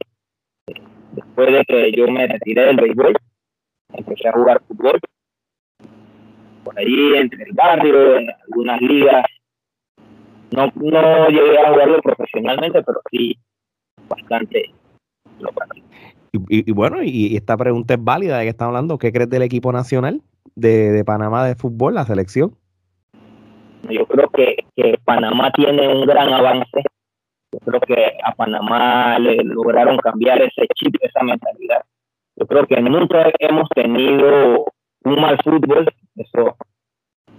Después 1.12 1.52
de 1.52 1.64
que 1.64 1.92
yo 1.92 2.08
me 2.08 2.26
retiré 2.26 2.66
del 2.66 2.76
béisbol, 2.76 3.16
empecé 3.94 4.28
a 4.28 4.32
jugar 4.32 4.60
fútbol. 4.66 5.00
Por 6.64 6.78
ahí, 6.78 7.14
entre 7.14 7.44
el 7.44 7.52
barrio, 7.52 8.16
en 8.16 8.28
algunas 8.48 8.80
ligas 8.82 9.24
no, 10.50 10.72
no 10.74 11.28
llegué 11.28 11.58
a 11.58 11.70
jugarlo 11.70 12.00
profesionalmente, 12.00 12.82
pero 12.82 13.00
sí 13.10 13.38
bastante 14.08 14.72
lo 15.40 15.50
y, 16.32 16.70
y, 16.70 16.72
bueno, 16.72 17.02
y 17.02 17.34
esta 17.36 17.56
pregunta 17.56 17.94
es 17.94 18.04
válida, 18.04 18.38
de 18.38 18.44
que 18.44 18.50
estamos 18.50 18.72
hablando, 18.72 18.98
¿qué 18.98 19.12
crees 19.12 19.30
del 19.30 19.42
equipo 19.42 19.72
nacional 19.72 20.20
de, 20.54 20.92
de 20.92 21.04
Panamá 21.04 21.46
de 21.46 21.54
fútbol, 21.54 21.94
la 21.94 22.04
selección? 22.04 22.54
Yo 23.88 24.06
creo 24.06 24.28
que, 24.30 24.56
que 24.74 24.98
Panamá 25.04 25.50
tiene 25.52 25.88
un 25.88 26.06
gran 26.06 26.32
avance. 26.32 26.82
Yo 27.56 27.60
creo 27.64 27.80
que 27.80 28.18
a 28.22 28.32
Panamá 28.32 29.18
le 29.18 29.36
lograron 29.36 29.96
cambiar 29.98 30.42
ese 30.42 30.66
chip, 30.74 30.94
esa 31.00 31.22
mentalidad. 31.22 31.82
Yo 32.36 32.46
creo 32.46 32.66
que 32.66 32.78
nunca 32.82 33.32
hemos 33.38 33.66
tenido 33.70 34.66
un 35.04 35.20
mal 35.20 35.38
fútbol, 35.42 35.88
eso 36.16 36.56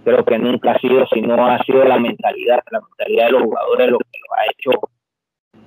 creo 0.02 0.24
que 0.24 0.38
nunca 0.38 0.72
ha 0.72 0.78
sido, 0.80 1.06
sino 1.06 1.46
ha 1.46 1.62
sido 1.62 1.84
la 1.84 1.98
mentalidad, 1.98 2.60
la 2.70 2.80
mentalidad 2.80 3.26
de 3.26 3.32
los 3.32 3.42
jugadores 3.42 3.90
lo 3.90 3.98
que 3.98 4.18
ha 4.36 4.44
hecho 4.50 4.70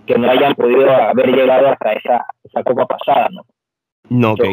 que 0.05 0.17
no 0.17 0.29
hayan 0.29 0.53
podido 0.55 0.91
haber 0.91 1.27
llegado 1.27 1.69
hasta 1.69 1.93
esa, 1.93 2.25
esa 2.43 2.63
copa 2.63 2.87
pasada, 2.87 3.29
¿no? 3.31 3.43
No, 4.09 4.33
ok. 4.33 4.43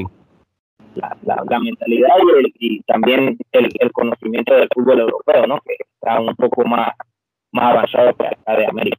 La, 0.94 1.16
la, 1.22 1.58
mentalidad 1.58 2.10
y, 2.58 2.82
también 2.82 3.36
el, 3.52 3.68
el, 3.80 3.92
conocimiento 3.92 4.54
del 4.54 4.68
fútbol 4.72 5.00
europeo, 5.00 5.46
¿no? 5.46 5.58
Que 5.60 5.76
está 5.94 6.20
un 6.20 6.34
poco 6.36 6.64
más, 6.64 6.92
más 7.52 7.72
avanzado 7.72 8.14
que 8.14 8.26
acá 8.26 8.56
de 8.56 8.66
América. 8.66 8.98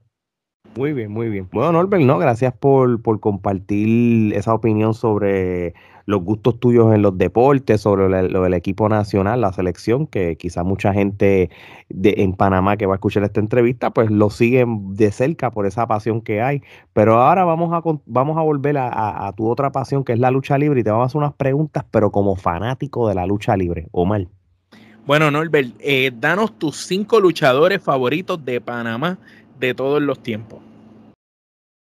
Muy 0.77 0.93
bien, 0.93 1.11
muy 1.11 1.29
bien. 1.29 1.47
Bueno, 1.51 1.73
Norbert, 1.73 2.03
no, 2.03 2.17
gracias 2.17 2.53
por, 2.53 3.01
por 3.01 3.19
compartir 3.19 4.33
esa 4.33 4.53
opinión 4.53 4.93
sobre 4.93 5.73
los 6.09 6.23
gustos 6.23 6.59
tuyos 6.59 6.91
en 6.95 7.03
los 7.03 7.19
deportes, 7.19 7.81
sobre 7.81 8.29
lo 8.29 8.41
del 8.41 8.55
equipo 8.55 8.89
nacional, 8.89 9.41
la 9.41 9.53
selección, 9.53 10.07
que 10.07 10.37
quizá 10.37 10.63
mucha 10.63 10.91
gente 10.91 11.51
de, 11.89 12.15
en 12.17 12.33
Panamá 12.33 12.77
que 12.77 12.87
va 12.87 12.93
a 12.93 12.95
escuchar 12.95 13.23
esta 13.23 13.39
entrevista, 13.39 13.91
pues 13.91 14.09
lo 14.09 14.31
siguen 14.31 14.95
de 14.95 15.11
cerca 15.11 15.51
por 15.51 15.67
esa 15.67 15.85
pasión 15.85 16.21
que 16.21 16.41
hay. 16.41 16.63
Pero 16.93 17.21
ahora 17.21 17.43
vamos 17.43 17.71
a, 17.73 17.83
vamos 18.07 18.37
a 18.39 18.41
volver 18.41 18.79
a, 18.79 19.31
tu 19.37 19.47
otra 19.47 19.71
pasión, 19.71 20.03
que 20.03 20.13
es 20.13 20.19
la 20.19 20.31
lucha 20.31 20.57
libre, 20.57 20.79
y 20.79 20.83
te 20.83 20.89
vamos 20.89 21.03
a 21.03 21.05
hacer 21.05 21.19
unas 21.19 21.33
preguntas, 21.33 21.85
pero 21.91 22.11
como 22.11 22.35
fanático 22.35 23.07
de 23.07 23.13
la 23.13 23.27
lucha 23.27 23.55
libre. 23.55 23.85
Omar. 23.91 24.25
Bueno, 25.05 25.29
Norbert, 25.29 25.75
eh, 25.79 26.11
danos 26.11 26.57
tus 26.57 26.75
cinco 26.87 27.19
luchadores 27.19 27.83
favoritos 27.83 28.43
de 28.43 28.59
Panamá 28.59 29.19
de 29.59 29.73
todos 29.73 30.01
los 30.01 30.21
tiempos. 30.23 30.61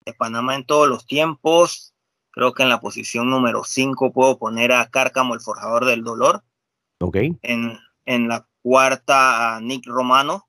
De 0.06 0.14
Panamá 0.14 0.56
en 0.56 0.66
todos 0.66 0.88
los 0.88 1.06
tiempos, 1.06 1.92
Creo 2.32 2.54
que 2.54 2.64
en 2.64 2.70
la 2.70 2.80
posición 2.80 3.30
número 3.30 3.64
5 3.66 4.14
puedo 4.14 4.38
poner 4.38 4.72
a 4.72 4.90
Cárcamo, 4.90 5.34
el 5.34 5.42
forjador 5.42 5.86
del 5.86 6.04
dolor. 6.04 6.44
Ok. 7.02 7.18
En, 7.42 7.78
en 8.06 8.28
la 8.30 8.48
cuarta 8.62 9.56
a 9.56 9.62
Nick 9.62 9.86
Romano. 9.86 10.48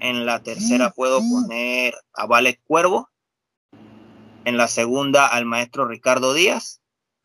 En 0.00 0.26
la 0.26 0.42
tercera 0.42 0.90
puedo 0.90 1.20
poner 1.20 1.94
a 2.12 2.26
Vale 2.26 2.60
Cuervo. 2.64 3.08
En 4.44 4.58
la 4.58 4.68
segunda 4.68 5.26
al 5.26 5.46
maestro 5.46 5.88
Ricardo 5.88 6.34
Díaz. 6.34 6.82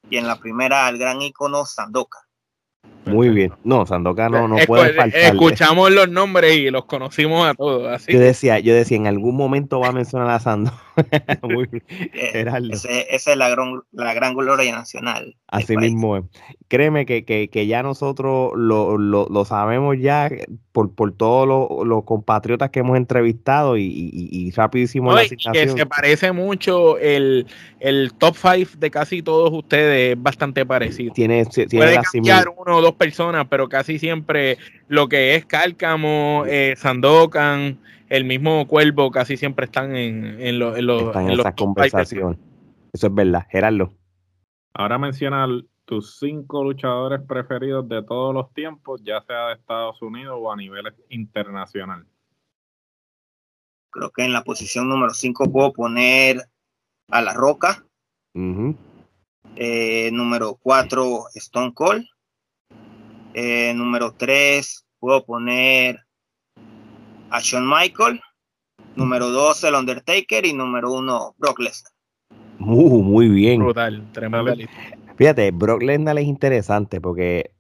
Y 0.10 0.16
en 0.16 0.26
la 0.26 0.40
primera 0.40 0.88
al 0.88 0.98
gran 0.98 1.22
ícono 1.22 1.66
Sandoka. 1.66 2.20
Muy 3.10 3.30
bien. 3.30 3.52
No, 3.63 3.86
Sandokan 3.86 4.32
no, 4.32 4.48
no 4.48 4.58
puede 4.65 4.93
faltar. 4.93 5.22
Escuchamos 5.22 5.91
los 5.91 6.10
nombres 6.10 6.58
y 6.58 6.69
los 6.69 6.86
conocimos 6.86 7.48
a 7.48 7.54
todos. 7.54 7.88
Así. 7.91 8.13
Yo 8.13 8.19
decía, 8.19 8.60
yo 8.60 8.74
decía, 8.74 8.98
en 8.98 9.08
algún 9.08 9.36
momento 9.36 9.80
va 9.80 9.88
a 9.88 9.91
mencionar 9.91 10.30
a 10.30 10.39
Sando. 10.39 10.72
Muy 11.43 11.67
bien. 11.67 11.84
Eh, 12.13 12.45
esa 13.10 13.32
es 13.32 13.38
la 13.38 13.50
gran, 13.50 13.82
la 13.91 14.13
gran 14.13 14.34
gloria 14.36 14.72
nacional. 14.72 15.36
Así 15.48 15.76
mismo 15.78 16.30
Créeme 16.67 17.06
que, 17.06 17.26
que, 17.26 17.50
que 17.50 17.65
ya 17.65 17.82
nosotros 17.82 18.52
lo, 18.56 18.98
lo, 18.98 19.28
lo, 19.28 19.45
sabemos 19.45 19.98
ya 20.00 20.30
por, 20.72 20.93
por 20.93 21.12
todos 21.13 21.48
los, 21.88 22.04
compatriotas 22.04 22.69
que 22.69 22.82
hemos 22.82 22.98
entrevistado 22.98 23.76
y, 23.78 23.84
y, 23.84 24.30
y 24.32 24.52
rapidísimo 24.52 25.12
la 25.13 25.24
Que 25.52 25.67
se 25.67 25.86
parece 25.88 26.32
mucho 26.32 26.98
el, 27.00 27.48
el 27.80 28.13
top 28.13 28.36
5 28.36 28.72
de 28.78 28.91
casi 28.91 29.24
todos 29.24 29.52
ustedes, 29.52 30.15
es 30.15 30.22
bastante 30.22 30.65
parecido. 30.65 31.13
Tiene, 31.13 31.45
tiene 31.45 31.67
Puede 31.69 32.00
cambiar 32.12 32.50
uno 32.56 32.78
o 32.78 32.82
dos 32.82 32.93
personas, 33.00 33.48
pero 33.50 33.70
casi 33.70 33.98
siempre 33.98 34.58
lo 34.88 35.08
que 35.08 35.36
es 35.36 35.46
Cálcamo, 35.46 36.44
eh, 36.46 36.76
Sandokan, 36.78 37.80
el 38.10 38.26
mismo 38.26 38.68
Cuervo, 38.68 39.10
casi 39.10 39.38
siempre 39.38 39.66
están 39.66 39.96
en, 39.96 40.40
en, 40.40 40.60
lo, 40.60 40.76
en, 40.76 40.90
en, 40.90 41.40
esas 41.40 41.56
conversaciones. 41.56 42.38
Eso 42.94 43.08
es 43.08 43.14
verdad, 43.14 43.48
Gerardo. 43.50 43.94
Ahora 44.74 44.98
menciona 44.98 45.48
tus 45.86 46.20
cinco 46.20 46.64
luchadores 46.64 47.22
preferidos 47.28 47.88
de 47.90 48.04
todos 48.04 48.34
los 48.34 48.54
tiempos, 48.54 49.02
ya 49.04 49.22
sea 49.22 49.48
de 49.48 49.54
Estados 49.54 50.00
Unidos 50.02 50.38
o 50.40 50.52
a 50.52 50.56
nivel 50.56 50.86
internacional. 51.10 52.06
Creo 53.90 54.12
que 54.12 54.24
en 54.24 54.34
la 54.34 54.44
posición 54.44 54.88
número 54.88 55.14
5 55.14 55.52
puedo 55.52 55.74
poner 55.74 56.44
a 57.10 57.22
La 57.22 57.34
Roca. 57.34 57.84
Eh, 59.56 60.12
número 60.14 60.56
4, 60.62 61.24
Stone 61.34 61.74
Cold. 61.74 62.06
Eh, 63.34 63.74
número 63.76 64.13
3, 64.13 64.86
puedo 65.00 65.26
poner 65.26 66.00
a 67.30 67.39
Shawn 67.39 67.68
Michael. 67.70 68.22
Número 68.96 69.30
2, 69.30 69.63
el 69.65 69.76
Undertaker. 69.76 70.46
Y 70.46 70.54
número 70.54 70.92
1, 70.92 71.36
Brock 71.38 71.60
Lesnar. 71.60 71.92
Uh, 72.60 73.02
muy 73.02 73.30
bien. 73.30 73.62
Brutal, 73.63 74.06
tremendo. 74.12 74.54
Fíjate, 75.15 75.52
Brock 75.52 75.84
Lesnar 75.84 76.18
es 76.18 76.26
interesante 76.26 77.00
porque 77.00 77.52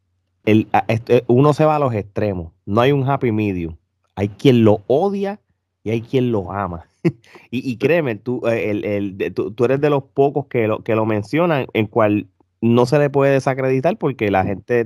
el, 0.45 0.67
este, 0.87 1.23
uno 1.27 1.53
se 1.53 1.65
va 1.65 1.75
a 1.75 1.79
los 1.79 1.93
extremos. 1.93 2.53
No 2.65 2.81
hay 2.81 2.91
un 2.91 3.09
happy 3.09 3.31
medium. 3.31 3.75
Hay 4.15 4.29
quien 4.29 4.63
lo 4.63 4.81
odia 4.87 5.39
y 5.83 5.91
hay 5.91 6.01
quien 6.01 6.31
lo 6.31 6.51
ama. 6.51 6.85
y, 7.51 7.77
créeme, 7.77 8.15
tú, 8.15 8.41
eh, 8.47 8.71
el, 8.71 9.33
tú, 9.33 9.65
eres 9.65 9.79
de 9.79 9.89
los 9.89 10.03
pocos 10.03 10.47
que 10.47 10.67
lo, 10.67 10.83
que 10.83 10.95
lo 10.95 11.05
mencionan, 11.05 11.67
en 11.73 11.87
cual 11.87 12.27
no 12.61 12.85
se 12.85 12.99
le 12.99 13.09
puede 13.09 13.33
desacreditar 13.33 13.97
porque 13.97 14.31
la 14.31 14.43
gente 14.43 14.85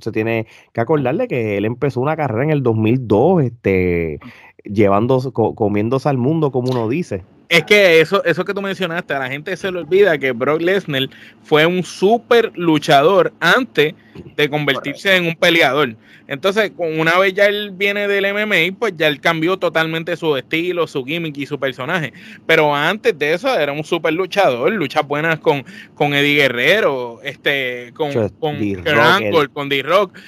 se 0.00 0.12
tiene 0.12 0.46
que 0.72 0.80
acordarle 0.80 1.28
que 1.28 1.56
él 1.56 1.64
empezó 1.64 2.00
una 2.00 2.16
carrera 2.16 2.44
en 2.44 2.50
el 2.50 2.62
2002, 2.62 3.44
este, 3.44 4.18
llevando, 4.64 5.32
comiéndose 5.32 6.08
al 6.08 6.18
mundo, 6.18 6.50
como 6.50 6.72
uno 6.72 6.88
dice. 6.88 7.24
Es 7.48 7.62
que 7.64 8.00
eso, 8.00 8.24
eso 8.24 8.44
que 8.44 8.52
tú 8.52 8.60
mencionaste, 8.60 9.14
a 9.14 9.20
la 9.20 9.28
gente 9.28 9.56
se 9.56 9.70
le 9.70 9.78
olvida 9.78 10.18
que 10.18 10.32
Brock 10.32 10.60
Lesnar 10.60 11.08
fue 11.44 11.64
un 11.64 11.84
super 11.84 12.50
luchador 12.56 13.32
antes 13.38 13.94
de 14.36 14.50
convertirse 14.50 15.14
en 15.14 15.26
un 15.26 15.36
peleador. 15.36 15.94
Entonces, 16.28 16.72
una 16.76 17.16
vez 17.18 17.34
ya 17.34 17.46
él 17.46 17.70
viene 17.72 18.08
del 18.08 18.32
MMA, 18.32 18.76
pues 18.76 18.94
ya 18.96 19.06
él 19.06 19.20
cambió 19.20 19.58
totalmente 19.58 20.16
su 20.16 20.36
estilo, 20.36 20.88
su 20.88 21.04
gimmick 21.04 21.36
y 21.38 21.46
su 21.46 21.58
personaje. 21.58 22.12
Pero 22.46 22.74
antes 22.74 23.16
de 23.16 23.34
eso 23.34 23.56
era 23.56 23.72
un 23.72 23.84
super 23.84 24.12
luchador, 24.12 24.72
luchas 24.72 25.06
buenas 25.06 25.38
con, 25.38 25.64
con 25.94 26.14
Eddie 26.14 26.34
Guerrero, 26.34 27.20
este, 27.22 27.92
con, 27.94 28.12
con 28.40 28.56
Angle, 28.56 29.48
con 29.52 29.68
D-Rock. 29.68 30.18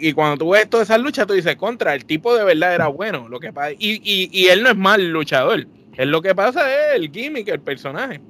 Y 0.00 0.12
cuando 0.12 0.38
tú 0.38 0.50
ves 0.50 0.68
todas 0.68 0.88
esas 0.88 1.00
luchas, 1.00 1.26
tú 1.26 1.34
dices, 1.34 1.54
contra, 1.54 1.94
el 1.94 2.04
tipo 2.04 2.36
de 2.36 2.42
verdad 2.42 2.74
era 2.74 2.88
bueno. 2.88 3.28
Lo 3.28 3.38
que 3.38 3.52
y, 3.78 4.00
y, 4.02 4.28
y 4.32 4.46
él 4.48 4.64
no 4.64 4.70
es 4.70 4.76
mal 4.76 5.08
luchador. 5.10 5.68
Es 5.96 6.06
lo 6.06 6.22
que 6.22 6.34
pasa 6.34 6.62
es 6.70 6.96
el 6.96 7.10
gimmick, 7.10 7.48
el 7.48 7.60
personaje. 7.60 8.20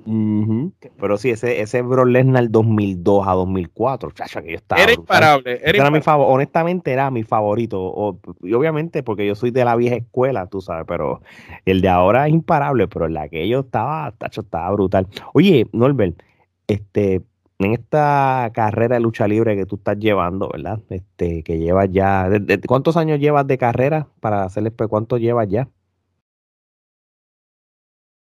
Pero 1.01 1.17
sí, 1.19 1.31
ese, 1.31 1.61
ese 1.61 1.83
Bro 1.83 2.05
Lesnar 2.05 2.51
2002 2.51 3.27
a 3.27 3.33
2004, 3.33 4.11
chacho, 4.13 4.43
que 4.43 4.51
yo 4.51 4.57
estaba. 4.57 4.83
Era 4.83 4.93
imparable. 4.93 5.61
Era, 5.63 5.91
Mi 5.91 6.01
honestamente 6.05 6.93
era 6.93 7.11
mi 7.11 7.23
favorito. 7.23 8.19
y 8.43 8.53
obviamente 8.53 9.03
porque 9.03 9.27
yo 9.27 9.35
soy 9.35 9.51
de 9.51 9.65
la 9.65 9.77
vieja 9.77 9.97
escuela, 9.97 10.47
tú 10.47 10.61
sabes, 10.61 10.85
pero 10.87 11.23
el 11.65 11.81
de 11.81 11.89
ahora 11.89 12.27
es 12.27 12.35
imparable, 12.35 12.89
pero 12.89 13.07
el 13.07 13.15
de 13.15 13.21
aquello 13.21 13.61
estaba, 13.61 14.13
tacho, 14.13 14.43
estaba 14.43 14.71
brutal. 14.73 15.07
Oye, 15.33 15.67
Norbert, 15.73 16.21
este, 16.67 17.23
en 17.59 17.73
esta 17.73 18.51
carrera 18.55 18.97
de 18.97 19.01
lucha 19.01 19.29
libre 19.29 19.57
que 19.57 19.67
tú 19.67 19.77
estás 19.77 19.99
llevando, 19.99 20.49
¿verdad? 20.53 20.81
Este, 20.91 21.43
que 21.43 21.59
llevas 21.59 21.91
ya, 21.91 22.29
¿cuántos 22.67 22.97
años 22.97 23.21
llevas 23.21 23.47
de 23.47 23.59
carrera 23.59 24.09
para 24.21 24.45
hacerles, 24.45 24.73
pues, 24.77 24.89
cuánto 24.89 25.19
llevas 25.19 25.49
ya? 25.49 25.69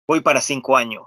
Voy 0.07 0.21
para 0.21 0.41
cinco 0.41 0.77
años, 0.77 1.03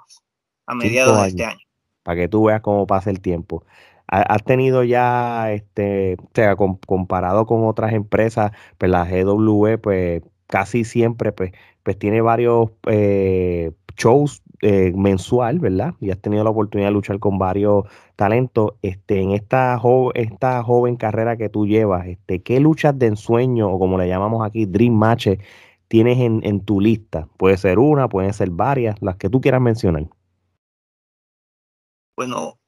a 0.66 0.74
mediados 0.74 1.20
de 1.22 1.28
este 1.28 1.44
año. 1.44 1.64
Para 2.02 2.20
que 2.20 2.28
tú 2.28 2.44
veas 2.44 2.60
cómo 2.60 2.86
pasa 2.86 3.10
el 3.10 3.20
tiempo. 3.20 3.64
¿Has 4.06 4.42
tenido 4.42 4.82
ya, 4.82 5.52
este, 5.52 6.16
o 6.20 6.30
sea, 6.34 6.56
comparado 6.56 7.46
con 7.46 7.64
otras 7.64 7.92
empresas, 7.92 8.50
pues 8.76 8.90
la 8.90 9.04
GW, 9.04 9.78
pues 9.80 10.22
casi 10.48 10.82
siempre 10.82 11.30
pues, 11.30 11.52
pues 11.84 11.96
tiene 11.96 12.20
varios 12.20 12.70
eh, 12.88 13.70
shows 13.96 14.42
eh, 14.62 14.92
mensual, 14.96 15.60
¿verdad? 15.60 15.94
Y 16.00 16.10
has 16.10 16.18
tenido 16.18 16.42
la 16.42 16.50
oportunidad 16.50 16.88
de 16.88 16.94
luchar 16.94 17.20
con 17.20 17.38
varios 17.38 17.84
talentos. 18.16 18.72
Este, 18.82 19.20
en 19.20 19.30
esta, 19.30 19.80
esta 20.14 20.62
joven 20.64 20.96
carrera 20.96 21.36
que 21.36 21.48
tú 21.48 21.66
llevas, 21.66 22.08
este, 22.08 22.42
¿qué 22.42 22.58
luchas 22.58 22.98
de 22.98 23.06
ensueño 23.06 23.70
o 23.70 23.78
como 23.78 23.96
le 23.96 24.08
llamamos 24.08 24.44
aquí, 24.44 24.66
Dream 24.66 24.92
Matches, 24.92 25.38
tienes 25.90 26.20
en, 26.20 26.40
en 26.44 26.64
tu 26.64 26.80
lista? 26.80 27.28
Puede 27.36 27.56
ser 27.58 27.80
una, 27.80 28.08
pueden 28.08 28.32
ser 28.32 28.50
varias, 28.50 28.94
las 29.02 29.16
que 29.16 29.28
tú 29.28 29.40
quieras 29.40 29.60
mencionar. 29.60 30.06
Bueno, 32.16 32.60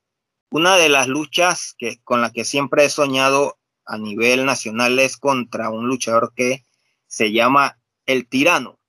una 0.50 0.74
de 0.74 0.88
las 0.88 1.06
luchas 1.06 1.76
que, 1.78 2.02
con 2.02 2.20
las 2.20 2.32
que 2.32 2.44
siempre 2.44 2.84
he 2.84 2.90
soñado 2.90 3.58
a 3.86 3.96
nivel 3.96 4.44
nacional 4.44 4.98
es 4.98 5.16
contra 5.16 5.70
un 5.70 5.86
luchador 5.86 6.32
que 6.34 6.64
se 7.06 7.30
llama 7.30 7.78
El 8.06 8.26
Tirano. 8.28 8.80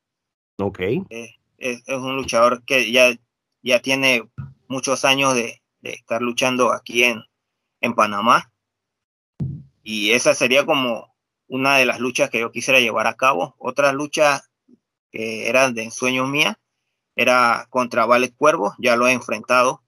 Ok. 0.58 0.80
Eh, 0.80 1.36
es, 1.60 1.84
un 1.88 2.16
luchador 2.16 2.64
que 2.66 2.92
ya, 2.92 3.16
ya 3.62 3.82
tiene 3.82 4.28
muchos 4.68 5.06
años 5.06 5.36
de, 5.36 5.62
estar 5.84 6.24
luchando 6.24 6.72
aquí 6.72 7.04
en, 7.04 7.22
en 7.82 7.94
Panamá. 7.94 8.52
Y 9.84 10.12
esa 10.12 10.34
sería 10.34 10.66
como 10.66 11.13
una 11.48 11.78
de 11.78 11.86
las 11.86 12.00
luchas 12.00 12.30
que 12.30 12.40
yo 12.40 12.52
quisiera 12.52 12.80
llevar 12.80 13.08
a 13.08 13.16
cabo. 13.16 13.56
Otra 13.58 13.94
lucha 13.94 14.44
que 15.12 15.48
era 15.50 15.72
de 15.72 15.84
ensueños 15.84 16.28
mía 16.30 16.60
era 17.16 17.68
contra 17.70 18.06
Vale 18.06 18.34
Cuervo, 18.34 18.74
ya 18.80 18.96
lo 18.96 19.08
he 19.08 19.12
enfrentado 19.12 19.84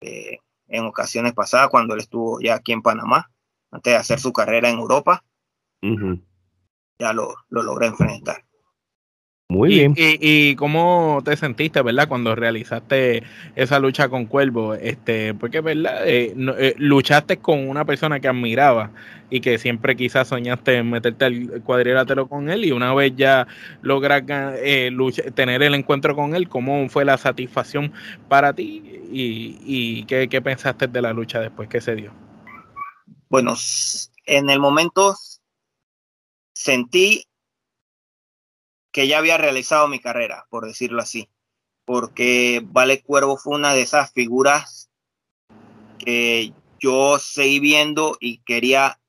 eh, 0.00 0.38
en 0.68 0.84
ocasiones 0.84 1.32
pasadas 1.32 1.70
cuando 1.70 1.94
él 1.94 2.00
estuvo 2.00 2.40
ya 2.40 2.56
aquí 2.56 2.72
en 2.72 2.82
Panamá, 2.82 3.30
antes 3.70 3.92
de 3.92 3.96
hacer 3.96 4.20
su 4.20 4.32
carrera 4.32 4.68
en 4.68 4.78
Europa. 4.78 5.24
Ya 6.98 7.12
lo, 7.12 7.34
lo 7.48 7.62
logré 7.62 7.86
enfrentar. 7.86 8.44
Muy 9.48 9.68
bien. 9.68 9.94
Y, 9.96 10.56
cómo 10.56 11.20
te 11.22 11.36
sentiste, 11.36 11.82
¿verdad? 11.82 12.08
Cuando 12.08 12.34
realizaste 12.34 13.22
esa 13.54 13.78
lucha 13.78 14.08
con 14.08 14.24
Cuervo, 14.24 14.74
este, 14.74 15.34
porque, 15.34 15.60
¿verdad? 15.60 16.08
Eh, 16.08 16.34
eh, 16.58 16.74
luchaste 16.78 17.36
con 17.36 17.68
una 17.68 17.84
persona 17.84 18.20
que 18.20 18.28
admiraba 18.28 18.90
y 19.28 19.40
que 19.40 19.58
siempre 19.58 19.96
quizás 19.96 20.28
soñaste 20.28 20.78
en 20.78 20.90
meterte 20.90 21.26
al 21.26 21.62
cuadrilátero 21.62 22.26
con 22.26 22.48
él 22.48 22.64
y 22.64 22.72
una 22.72 22.94
vez 22.94 23.12
ya 23.16 23.46
logras 23.82 24.22
eh, 24.28 24.90
tener 25.34 25.62
el 25.62 25.74
encuentro 25.74 26.16
con 26.16 26.34
él, 26.34 26.48
¿cómo 26.48 26.88
fue 26.88 27.04
la 27.04 27.18
satisfacción 27.18 27.92
para 28.28 28.54
ti 28.54 28.82
y, 29.12 29.58
y 29.64 30.04
qué, 30.04 30.28
qué 30.28 30.40
pensaste 30.40 30.86
de 30.86 31.02
la 31.02 31.12
lucha 31.12 31.40
después 31.40 31.68
que 31.68 31.82
se 31.82 31.94
dio? 31.94 32.12
Bueno, 33.28 33.54
en 34.24 34.48
el 34.48 34.58
momento 34.58 35.16
sentí 36.54 37.26
que 38.94 39.08
ya 39.08 39.18
había 39.18 39.36
realizado 39.36 39.88
mi 39.88 39.98
carrera, 39.98 40.46
por 40.50 40.66
decirlo 40.66 41.02
así, 41.02 41.28
porque 41.84 42.62
Vale 42.64 43.02
Cuervo 43.02 43.36
fue 43.36 43.56
una 43.56 43.74
de 43.74 43.82
esas 43.82 44.12
figuras 44.12 44.88
que 45.98 46.52
yo 46.78 47.18
seguí 47.18 47.58
viendo 47.58 48.16
y 48.20 48.38
quería, 48.44 49.00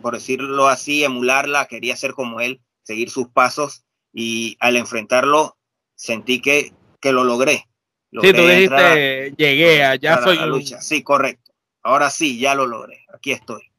por 0.00 0.14
decirlo 0.14 0.66
así, 0.66 1.04
emularla, 1.04 1.66
quería 1.66 1.94
ser 1.94 2.14
como 2.14 2.40
él, 2.40 2.62
seguir 2.84 3.10
sus 3.10 3.28
pasos 3.28 3.84
y 4.14 4.56
al 4.60 4.78
enfrentarlo 4.78 5.58
sentí 5.94 6.40
que, 6.40 6.72
que 6.98 7.12
lo 7.12 7.22
logré. 7.22 7.68
sí, 8.12 8.32
tú 8.32 8.46
dijiste, 8.46 9.34
llegué, 9.36 9.84
allá 9.84 10.22
soy 10.22 10.38
la 10.38 10.46
lucha. 10.46 10.80
Sí, 10.80 11.02
correcto. 11.02 11.52
Ahora 11.82 12.08
sí, 12.08 12.38
ya 12.38 12.54
lo 12.54 12.66
logré. 12.66 13.04
Aquí 13.12 13.32
estoy. 13.32 13.71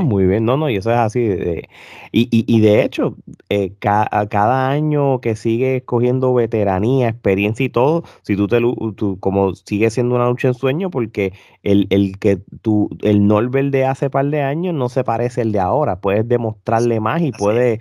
Muy 0.00 0.26
bien. 0.26 0.44
no, 0.44 0.56
no, 0.56 0.68
y 0.68 0.76
eso 0.76 0.90
es 0.90 0.96
así. 0.98 1.22
De, 1.24 1.68
y, 2.12 2.28
y, 2.30 2.44
y, 2.46 2.60
de 2.60 2.82
hecho, 2.82 3.16
eh, 3.48 3.72
cada 3.80 4.68
año 4.68 5.20
que 5.20 5.36
sigue 5.36 5.82
cogiendo 5.84 6.34
veteranía, 6.34 7.08
experiencia 7.08 7.64
y 7.64 7.68
todo, 7.68 8.04
si 8.22 8.36
tú 8.36 8.46
te 8.48 8.60
tú, 8.60 9.18
como 9.20 9.54
sigue 9.54 9.90
siendo 9.90 10.14
una 10.16 10.28
lucha 10.28 10.48
en 10.48 10.54
sueño, 10.54 10.90
porque 10.90 11.32
el, 11.62 11.86
el 11.90 12.18
que 12.18 12.38
tú, 12.62 12.88
el 13.02 13.26
Norbert 13.26 13.70
de 13.70 13.84
hace 13.86 14.10
par 14.10 14.26
de 14.26 14.42
años 14.42 14.74
no 14.74 14.88
se 14.88 15.04
parece 15.04 15.42
al 15.42 15.52
de 15.52 15.60
ahora. 15.60 16.00
Puedes 16.00 16.26
demostrarle 16.28 17.00
más 17.00 17.22
y 17.22 17.32
puedes, 17.32 17.80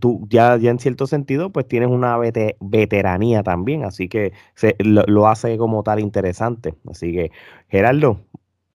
tú 0.00 0.26
ya, 0.28 0.56
ya 0.56 0.70
en 0.70 0.78
cierto 0.78 1.06
sentido, 1.06 1.50
pues 1.50 1.68
tienes 1.68 1.90
una 1.90 2.16
veteranía 2.60 3.42
también, 3.42 3.84
así 3.84 4.08
que 4.08 4.32
se, 4.54 4.76
lo, 4.80 5.04
lo 5.06 5.28
hace 5.28 5.56
como 5.58 5.82
tal 5.82 6.00
interesante. 6.00 6.74
Así 6.88 7.12
que, 7.12 7.30
Gerardo, 7.68 8.20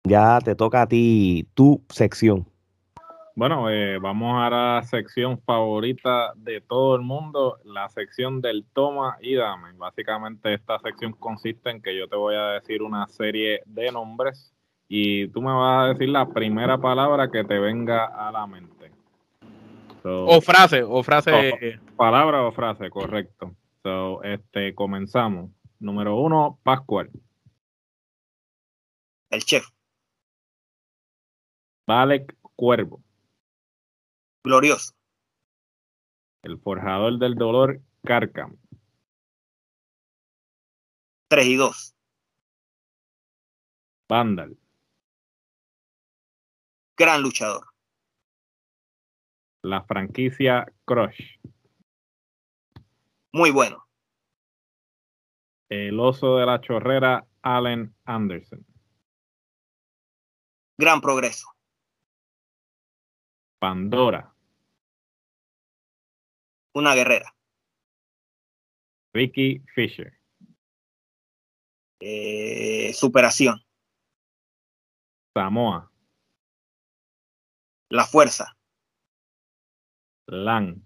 ya 0.05 0.39
te 0.39 0.55
toca 0.55 0.83
a 0.83 0.87
ti 0.87 1.47
tu 1.53 1.83
sección. 1.89 2.47
Bueno, 3.35 3.69
eh, 3.69 3.99
vamos 3.99 4.41
a 4.41 4.49
la 4.49 4.83
sección 4.83 5.41
favorita 5.41 6.31
de 6.37 6.61
todo 6.61 6.95
el 6.95 7.01
mundo, 7.01 7.57
la 7.65 7.89
sección 7.89 8.39
del 8.39 8.65
toma 8.71 9.17
y 9.19 9.35
dame. 9.35 9.73
Básicamente 9.73 10.53
esta 10.53 10.79
sección 10.79 11.11
consiste 11.11 11.69
en 11.69 11.81
que 11.81 11.97
yo 11.97 12.07
te 12.07 12.15
voy 12.15 12.35
a 12.35 12.51
decir 12.51 12.81
una 12.81 13.07
serie 13.09 13.61
de 13.65 13.91
nombres 13.91 14.53
y 14.87 15.27
tú 15.29 15.41
me 15.41 15.51
vas 15.51 15.83
a 15.83 15.93
decir 15.93 16.09
la 16.09 16.29
primera 16.29 16.77
palabra 16.77 17.29
que 17.29 17.43
te 17.43 17.59
venga 17.59 18.05
a 18.05 18.31
la 18.31 18.47
mente. 18.47 18.91
o 20.03 20.39
frase, 20.39 20.83
o 20.83 21.03
frase. 21.03 21.79
palabra 21.97 22.43
o 22.43 22.53
frase, 22.53 22.89
correcto. 22.89 23.53
So, 23.83 24.23
este, 24.23 24.73
comenzamos. 24.73 25.51
Número 25.79 26.15
uno, 26.15 26.57
Pascual. 26.63 27.09
El 29.29 29.43
chef. 29.43 29.67
Valek 31.87 32.35
Cuervo. 32.55 33.03
Glorioso. 34.43 34.93
El 36.41 36.59
forjador 36.59 37.19
del 37.19 37.35
dolor, 37.35 37.79
Carcam. 38.03 38.57
3 41.29 41.45
y 41.45 41.55
2. 41.55 41.95
Vandal. 44.09 44.57
Gran 46.97 47.21
luchador. 47.21 47.67
La 49.63 49.83
franquicia 49.83 50.65
Crush. 50.85 51.39
Muy 53.31 53.51
bueno. 53.51 53.85
El 55.69 55.99
oso 55.99 56.37
de 56.37 56.45
la 56.45 56.61
chorrera, 56.61 57.27
Allen 57.41 57.95
Anderson. 58.05 58.65
Gran 60.77 61.01
progreso. 61.01 61.54
Pandora. 63.59 64.33
Una 66.73 66.93
guerrera. 66.93 67.35
Ricky 69.13 69.63
Fisher. 69.73 70.19
Eh, 71.99 72.91
superación. 72.93 73.65
Samoa. 75.33 75.91
La 77.89 78.05
fuerza. 78.05 78.57
Lan. 80.27 80.85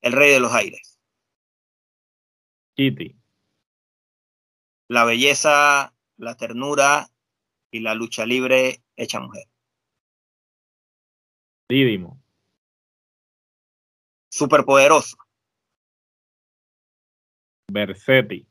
El 0.00 0.12
rey 0.12 0.32
de 0.32 0.40
los 0.40 0.52
aires. 0.52 0.98
Kitty. 2.74 3.16
La 4.88 5.04
belleza, 5.04 5.94
la 6.16 6.36
ternura 6.36 7.08
y 7.70 7.80
la 7.80 7.94
lucha 7.94 8.26
libre 8.26 8.82
hecha 8.96 9.20
mujer. 9.20 9.51
Didimo. 11.68 12.20
Superpoderoso. 14.30 15.16
Bersetti. 17.72 18.46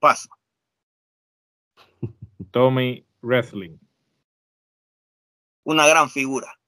Paso. 0.00 0.28
Tommy 2.50 3.06
Wrestling. 3.22 3.78
Una 5.64 5.86
gran 5.86 6.10
figura. 6.10 6.58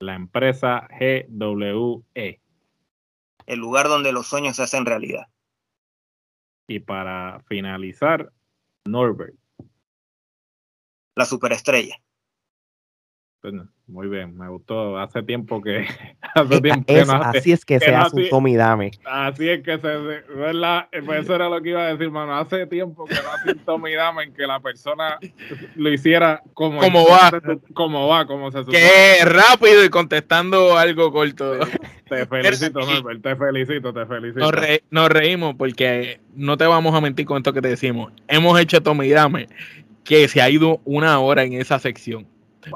La 0.00 0.14
empresa 0.14 0.88
GWE. 0.98 2.40
El 3.46 3.58
lugar 3.58 3.88
donde 3.88 4.12
los 4.12 4.26
sueños 4.26 4.56
se 4.56 4.62
hacen 4.62 4.86
realidad. 4.86 5.26
Y 6.68 6.78
para 6.78 7.40
finalizar, 7.48 8.32
Norbert 8.84 9.39
la 11.20 11.26
superestrella. 11.26 11.96
muy 13.86 14.08
bien, 14.08 14.36
me 14.38 14.48
gustó. 14.48 14.98
Hace 14.98 15.22
tiempo 15.22 15.60
que. 15.60 15.86
Hace 16.34 16.60
tiempo 16.60 16.86
que 16.86 17.04
no 17.04 17.12
así 17.14 17.52
es 17.52 17.64
que, 17.64 17.80
se 17.80 17.94
hace 17.94 18.16
un 18.16 18.28
tomidame. 18.28 18.92
Así 19.04 19.48
es 19.48 19.62
que 19.62 19.78
se. 19.78 19.88
¿verdad? 19.88 20.88
Pues 21.04 21.24
eso 21.24 21.34
era 21.34 21.48
lo 21.48 21.60
que 21.60 21.70
iba 21.70 21.82
a 21.82 21.92
decir, 21.92 22.10
mano. 22.10 22.36
Hace 22.36 22.66
tiempo 22.66 23.04
que 23.04 23.14
no 23.14 23.32
hace 23.32 23.52
un 23.52 23.58
tomidame 23.58 24.24
en 24.24 24.32
que 24.32 24.46
la 24.46 24.60
persona 24.60 25.18
lo 25.74 25.92
hiciera 25.92 26.42
como. 26.54 26.80
Como 26.80 27.04
va. 27.06 27.30
Como 27.74 28.08
va, 28.08 28.26
como 28.26 28.50
se 28.50 28.60
supone. 28.60 28.78
Que 28.78 29.24
rápido 29.24 29.84
y 29.84 29.90
contestando 29.90 30.78
algo 30.78 31.12
corto. 31.12 31.58
Te 32.08 32.26
felicito, 32.26 32.80
Norbert. 32.80 33.22
Te 33.22 33.36
felicito, 33.36 33.92
te 33.92 34.06
felicito. 34.06 34.40
Nos, 34.40 34.54
nos, 34.90 35.08
reímos 35.08 35.56
porque 35.56 36.20
no 36.34 36.56
te 36.56 36.66
vamos 36.66 36.94
a 36.94 37.00
mentir 37.00 37.26
con 37.26 37.38
esto 37.38 37.52
que 37.52 37.60
te 37.60 37.68
decimos. 37.68 38.12
Hemos 38.28 38.58
hecho 38.60 38.80
tomidame 38.82 39.48
que 40.10 40.26
se 40.26 40.42
ha 40.42 40.50
ido 40.50 40.80
una 40.84 41.20
hora 41.20 41.44
en 41.44 41.52
esa 41.52 41.78
sección. 41.78 42.26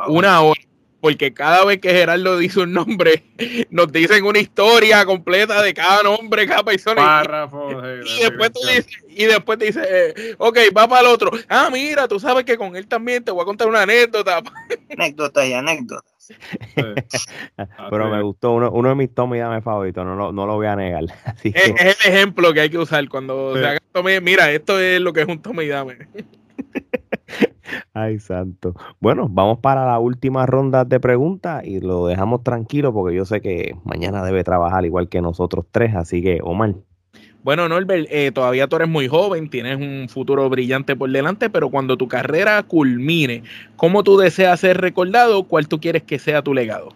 Una 0.07 0.40
hora 0.40 0.61
porque 1.01 1.35
cada 1.35 1.64
vez 1.66 1.81
que 1.81 1.90
Gerardo 1.90 2.38
dice 2.38 2.61
un 2.61 2.73
nombre, 2.73 3.25
nos 3.70 3.90
dicen 3.90 4.25
una 4.25 4.38
historia 4.38 5.05
completa 5.05 5.61
de 5.61 5.75
cada 5.75 6.05
nombre, 6.05 6.47
cada 6.47 6.62
persona. 6.62 7.49
y, 8.07 8.20
después 8.23 8.53
tú 8.53 8.61
dices, 8.66 8.87
y 9.09 9.25
después 9.25 9.59
te 9.59 9.66
dice, 9.66 10.37
ok, 10.38 10.59
va 10.75 10.87
para 10.87 11.01
el 11.03 11.09
otro. 11.09 11.33
Ah, 11.49 11.68
mira, 11.70 12.07
tú 12.07 12.20
sabes 12.20 12.44
que 12.44 12.57
con 12.57 12.77
él 12.77 12.87
también 12.87 13.25
te 13.25 13.33
voy 13.33 13.42
a 13.42 13.44
contar 13.44 13.66
una 13.66 13.83
anécdota. 13.83 14.40
Anécdotas 14.97 15.44
y 15.47 15.53
anécdotas. 15.53 16.14
Pero 17.90 18.11
me 18.11 18.23
gustó, 18.23 18.53
uno, 18.53 18.70
uno 18.70 18.90
de 18.90 18.94
mis 18.94 19.12
Tommy 19.12 19.40
Dame 19.40 19.61
favoritos, 19.61 20.07
no, 20.07 20.14
no, 20.14 20.31
no, 20.31 20.47
lo 20.47 20.55
voy 20.55 20.68
a 20.68 20.77
negar. 20.77 21.05
es, 21.42 21.55
el 21.55 22.12
ejemplo 22.12 22.55
que 22.55 22.61
hay 22.61 22.70
que 22.70 22.79
usar 22.79 23.07
cuando 23.09 23.55
se 23.57 23.66
haga 23.66 23.81
Tommy. 23.90 24.20
Mira, 24.20 24.53
esto 24.53 24.79
es 24.79 25.01
lo 25.01 25.12
que 25.12 25.23
es 25.23 25.27
un 25.29 25.42
Tommy 25.42 25.66
Dame. 25.66 25.99
Ay, 27.92 28.18
santo. 28.18 28.74
Bueno, 29.00 29.29
vamos 29.31 29.59
para 29.61 29.87
la 29.87 29.98
última 29.98 30.46
ronda 30.46 30.85
de 30.85 31.00
preguntas 31.00 31.64
y 31.64 31.81
lo 31.81 32.07
dejamos 32.07 32.42
tranquilo 32.42 32.92
porque 32.92 33.16
yo 33.16 33.24
sé 33.24 33.40
que 33.40 33.77
mañana 33.85 34.24
debe 34.24 34.44
trabajar 34.44 34.85
igual 34.85 35.09
que 35.09 35.20
nosotros 35.20 35.66
tres, 35.70 35.94
así 35.94 36.22
que 36.22 36.40
Omar. 36.42 36.74
Bueno, 37.42 37.68
Norbert, 37.68 38.09
eh, 38.11 38.33
todavía 38.33 38.68
tú 38.68 38.77
eres 38.77 38.88
muy 38.88 39.07
joven, 39.07 39.50
tienes 39.50 39.77
un 39.77 40.09
futuro 40.09 40.48
brillante 40.48 40.96
por 40.96 41.11
delante, 41.11 41.50
pero 41.50 41.68
cuando 41.70 41.98
tu 41.98 42.09
carrera 42.09 42.62
culmine, 42.62 43.42
¿cómo 43.77 44.03
tú 44.03 44.16
deseas 44.16 44.61
ser 44.61 44.81
recordado? 44.81 45.44
¿Cuál 45.44 45.68
tú 45.68 45.79
quieres 45.79 46.03
que 46.05 46.18
sea 46.18 46.42
tu 46.42 46.55
legado? 46.55 46.94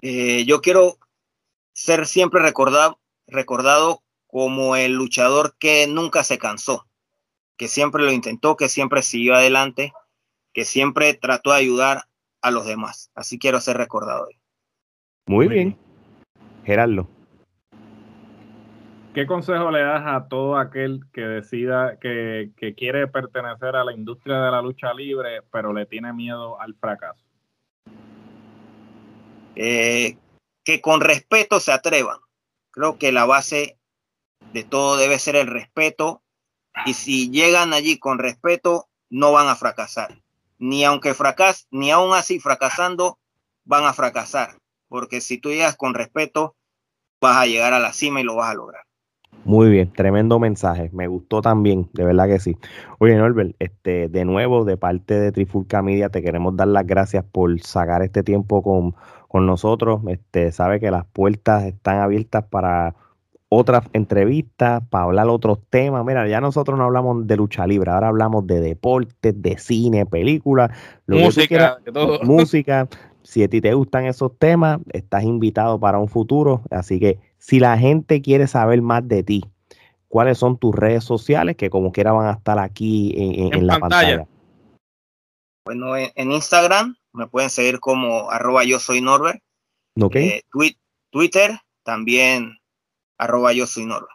Eh, 0.00 0.44
yo 0.44 0.60
quiero 0.60 0.98
ser 1.72 2.06
siempre 2.06 2.42
recordado, 2.42 2.98
recordado 3.28 4.02
como 4.26 4.74
el 4.74 4.94
luchador 4.94 5.54
que 5.58 5.86
nunca 5.86 6.24
se 6.24 6.38
cansó 6.38 6.86
que 7.56 7.68
siempre 7.68 8.02
lo 8.02 8.12
intentó, 8.12 8.56
que 8.56 8.68
siempre 8.68 9.02
siguió 9.02 9.34
adelante, 9.34 9.92
que 10.52 10.64
siempre 10.64 11.14
trató 11.14 11.52
de 11.52 11.58
ayudar 11.58 12.04
a 12.42 12.50
los 12.50 12.66
demás. 12.66 13.10
Así 13.14 13.38
quiero 13.38 13.60
ser 13.60 13.76
recordado 13.76 14.26
hoy. 14.26 14.38
Muy 15.26 15.48
bien. 15.48 15.76
Gerardo. 16.64 17.08
¿Qué 19.14 19.26
consejo 19.26 19.70
le 19.70 19.82
das 19.82 20.04
a 20.06 20.26
todo 20.28 20.56
aquel 20.56 21.00
que 21.12 21.20
decida 21.20 21.98
que, 21.98 22.52
quiere 22.76 23.06
pertenecer 23.08 23.76
a 23.76 23.84
la 23.84 23.92
industria 23.92 24.40
de 24.40 24.50
la 24.50 24.62
lucha 24.62 24.94
libre, 24.94 25.42
pero 25.52 25.74
le 25.74 25.84
tiene 25.84 26.14
miedo 26.14 26.58
al 26.58 26.74
fracaso? 26.74 27.22
Eh, 29.54 30.16
que 30.64 30.80
con 30.80 31.02
respeto 31.02 31.60
se 31.60 31.72
atrevan. 31.72 32.18
Creo 32.70 32.98
que 32.98 33.12
la 33.12 33.26
base 33.26 33.78
de 34.54 34.64
todo 34.64 34.96
debe 34.96 35.18
ser 35.18 35.36
el 35.36 35.46
respeto 35.46 36.22
y 36.86 36.94
si 36.94 37.30
llegan 37.30 37.72
allí 37.72 37.98
con 37.98 38.18
respeto, 38.18 38.88
no 39.10 39.32
van 39.32 39.48
a 39.48 39.56
fracasar. 39.56 40.20
Ni 40.58 40.84
aunque 40.84 41.14
fracas, 41.14 41.66
ni 41.70 41.90
aún 41.90 42.14
así 42.14 42.38
fracasando, 42.40 43.18
van 43.64 43.84
a 43.84 43.92
fracasar. 43.92 44.58
Porque 44.88 45.20
si 45.20 45.38
tú 45.38 45.50
llegas 45.50 45.76
con 45.76 45.94
respeto, 45.94 46.56
vas 47.20 47.36
a 47.36 47.46
llegar 47.46 47.72
a 47.72 47.78
la 47.78 47.92
cima 47.92 48.20
y 48.20 48.24
lo 48.24 48.36
vas 48.36 48.50
a 48.50 48.54
lograr. 48.54 48.82
Muy 49.44 49.70
bien, 49.70 49.92
tremendo 49.92 50.38
mensaje. 50.38 50.90
Me 50.92 51.08
gustó 51.08 51.42
también, 51.42 51.88
de 51.94 52.04
verdad 52.04 52.28
que 52.28 52.38
sí. 52.38 52.56
Oye, 52.98 53.16
Norbert, 53.16 53.56
este, 53.58 54.08
de 54.08 54.24
nuevo, 54.24 54.64
de 54.64 54.76
parte 54.76 55.18
de 55.18 55.32
Trifulca 55.32 55.82
Media, 55.82 56.10
te 56.10 56.22
queremos 56.22 56.56
dar 56.56 56.68
las 56.68 56.86
gracias 56.86 57.24
por 57.24 57.60
sacar 57.60 58.02
este 58.02 58.22
tiempo 58.22 58.62
con, 58.62 58.94
con 59.28 59.46
nosotros. 59.46 60.02
Este, 60.06 60.52
sabe 60.52 60.78
que 60.78 60.90
las 60.90 61.06
puertas 61.06 61.64
están 61.64 61.98
abiertas 61.98 62.44
para 62.44 62.94
otras 63.54 63.84
entrevistas, 63.92 64.82
para 64.88 65.04
hablar 65.04 65.28
otros 65.28 65.58
temas. 65.68 66.02
Mira, 66.06 66.26
ya 66.26 66.40
nosotros 66.40 66.78
no 66.78 66.84
hablamos 66.84 67.26
de 67.26 67.36
lucha 67.36 67.66
libre, 67.66 67.90
ahora 67.90 68.08
hablamos 68.08 68.46
de 68.46 68.60
deportes, 68.60 69.42
de 69.42 69.58
cine, 69.58 70.06
películas, 70.06 70.70
música, 71.06 71.76
música. 72.22 72.88
Si 73.22 73.42
a 73.42 73.48
ti 73.48 73.60
te 73.60 73.74
gustan 73.74 74.06
esos 74.06 74.38
temas, 74.38 74.80
estás 74.94 75.24
invitado 75.24 75.78
para 75.78 75.98
un 75.98 76.08
futuro. 76.08 76.62
Así 76.70 76.98
que 76.98 77.18
si 77.36 77.60
la 77.60 77.76
gente 77.76 78.22
quiere 78.22 78.46
saber 78.46 78.80
más 78.80 79.06
de 79.06 79.22
ti, 79.22 79.44
cuáles 80.08 80.38
son 80.38 80.56
tus 80.56 80.74
redes 80.74 81.04
sociales, 81.04 81.54
que 81.56 81.68
como 81.68 81.92
quiera 81.92 82.12
van 82.12 82.28
a 82.28 82.32
estar 82.38 82.58
aquí 82.58 83.12
en, 83.16 83.66
la 83.66 83.78
pantalla. 83.78 84.26
Bueno, 85.66 85.94
en, 85.94 86.32
Instagram 86.32 86.96
me 87.12 87.26
pueden 87.26 87.50
seguir 87.50 87.80
como 87.80 88.30
arroba 88.30 88.64
yo 88.64 88.78
soy 88.78 89.02
Norbert. 89.02 89.40
Okay. 90.00 90.28
Eh, 90.28 90.42
Twitter 91.10 91.58
también 91.84 92.61
arroba 93.22 93.52
yo 93.52 93.66
soy 93.66 93.86
Norba. 93.86 94.08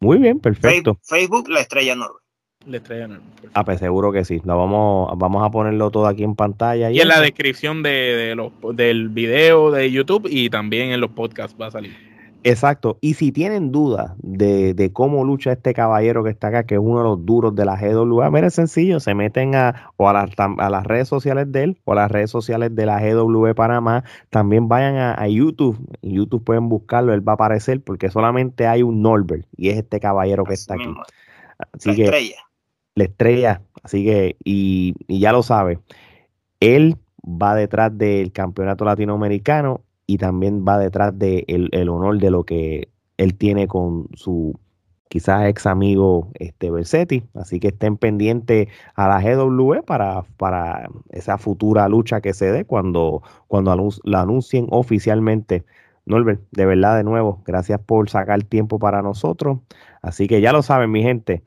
Muy 0.00 0.18
bien, 0.18 0.40
perfecto. 0.40 0.98
Facebook, 1.02 1.48
la 1.48 1.60
estrella 1.60 1.94
Norba. 1.94 2.20
La 2.66 2.76
estrella 2.78 3.08
Norba. 3.08 3.24
Ah, 3.54 3.64
pues 3.64 3.80
seguro 3.80 4.12
que 4.12 4.24
sí. 4.24 4.40
Lo 4.44 4.58
vamos, 4.58 5.12
vamos 5.16 5.44
a 5.44 5.50
ponerlo 5.50 5.90
todo 5.90 6.06
aquí 6.06 6.24
en 6.24 6.34
pantalla. 6.34 6.90
Y, 6.90 7.00
en 7.00 7.08
la 7.08 7.20
descripción 7.20 7.82
de, 7.82 8.34
los, 8.36 8.52
del 8.76 9.08
video 9.08 9.70
de 9.70 9.90
YouTube 9.90 10.28
y 10.30 10.50
también 10.50 10.90
en 10.90 11.00
los 11.00 11.10
podcasts 11.10 11.56
va 11.60 11.68
a 11.68 11.70
salir. 11.70 12.13
Exacto. 12.46 12.98
Y 13.00 13.14
si 13.14 13.32
tienen 13.32 13.72
dudas 13.72 14.12
de, 14.18 14.90
cómo 14.92 15.24
lucha 15.24 15.52
este 15.52 15.72
caballero 15.72 16.22
que 16.22 16.28
está 16.28 16.48
acá, 16.48 16.66
que 16.66 16.74
es 16.74 16.80
uno 16.80 16.98
de 16.98 17.04
los 17.04 17.24
duros 17.24 17.54
de 17.54 17.64
la 17.64 17.76
GWA, 17.76 18.30
mira, 18.30 18.48
es 18.48 18.54
sencillo, 18.54 19.00
se 19.00 19.14
meten 19.14 19.54
a, 19.54 19.90
o 19.96 20.10
a, 20.10 20.12
las, 20.12 20.84
redes 20.84 21.08
sociales 21.08 21.50
de 21.50 21.62
él 21.62 21.80
o 21.84 21.92
a 21.92 21.94
las 21.94 22.10
redes 22.10 22.30
sociales 22.30 22.76
de 22.76 22.84
la 22.84 23.00
GW 23.00 23.54
Panamá. 23.54 24.04
También 24.28 24.68
vayan 24.68 24.96
a, 25.18 25.26
YouTube. 25.26 25.78
En 26.02 26.12
YouTube 26.12 26.44
pueden 26.44 26.68
buscarlo, 26.68 27.14
él 27.14 27.26
va 27.26 27.32
a 27.32 27.36
aparecer 27.36 27.82
porque 27.82 28.10
solamente 28.10 28.66
hay 28.66 28.82
un 28.82 29.00
Norbert 29.00 29.46
y 29.56 29.70
es 29.70 29.78
este 29.78 29.98
caballero 29.98 30.44
que 30.44 30.52
está 30.52 30.74
aquí. 30.74 30.94
Así 31.72 31.96
la 31.96 32.04
estrella. 32.04 32.36
La 32.94 33.04
estrella. 33.04 33.62
Así 33.82 34.04
que, 34.04 34.36
y, 34.44 34.94
y 35.08 35.18
ya 35.18 35.32
lo 35.32 35.42
sabe, 35.42 35.78
él 36.60 36.98
va 37.24 37.54
detrás 37.54 37.96
del 37.96 38.32
campeonato 38.32 38.84
latinoamericano 38.84 39.80
y 40.06 40.18
también 40.18 40.64
va 40.66 40.78
detrás 40.78 41.18
de 41.18 41.44
el 41.48 41.88
honor 41.88 42.18
de 42.18 42.30
lo 42.30 42.44
que 42.44 42.88
él 43.16 43.36
tiene 43.36 43.68
con 43.68 44.08
su 44.14 44.58
quizás 45.14 45.46
ex 45.46 45.66
amigo 45.66 46.32
este 46.40 46.72
Bersetti, 46.72 47.22
así 47.34 47.60
que 47.60 47.68
estén 47.68 47.96
pendientes 47.96 48.66
a 48.96 49.06
la 49.06 49.20
GW 49.20 49.82
para, 49.86 50.24
para 50.36 50.90
esa 51.10 51.38
futura 51.38 51.88
lucha 51.88 52.20
que 52.20 52.34
se 52.34 52.50
dé 52.50 52.64
cuando, 52.64 53.22
cuando 53.46 53.92
la 54.02 54.22
anuncien 54.22 54.66
oficialmente. 54.70 55.64
Norbert, 56.04 56.42
de 56.50 56.66
verdad 56.66 56.96
de 56.96 57.04
nuevo, 57.04 57.42
gracias 57.46 57.80
por 57.80 58.10
sacar 58.10 58.42
tiempo 58.42 58.80
para 58.80 59.02
nosotros. 59.02 59.60
Así 60.02 60.26
que 60.26 60.40
ya 60.40 60.52
lo 60.52 60.62
saben, 60.62 60.90
mi 60.90 61.04
gente, 61.04 61.44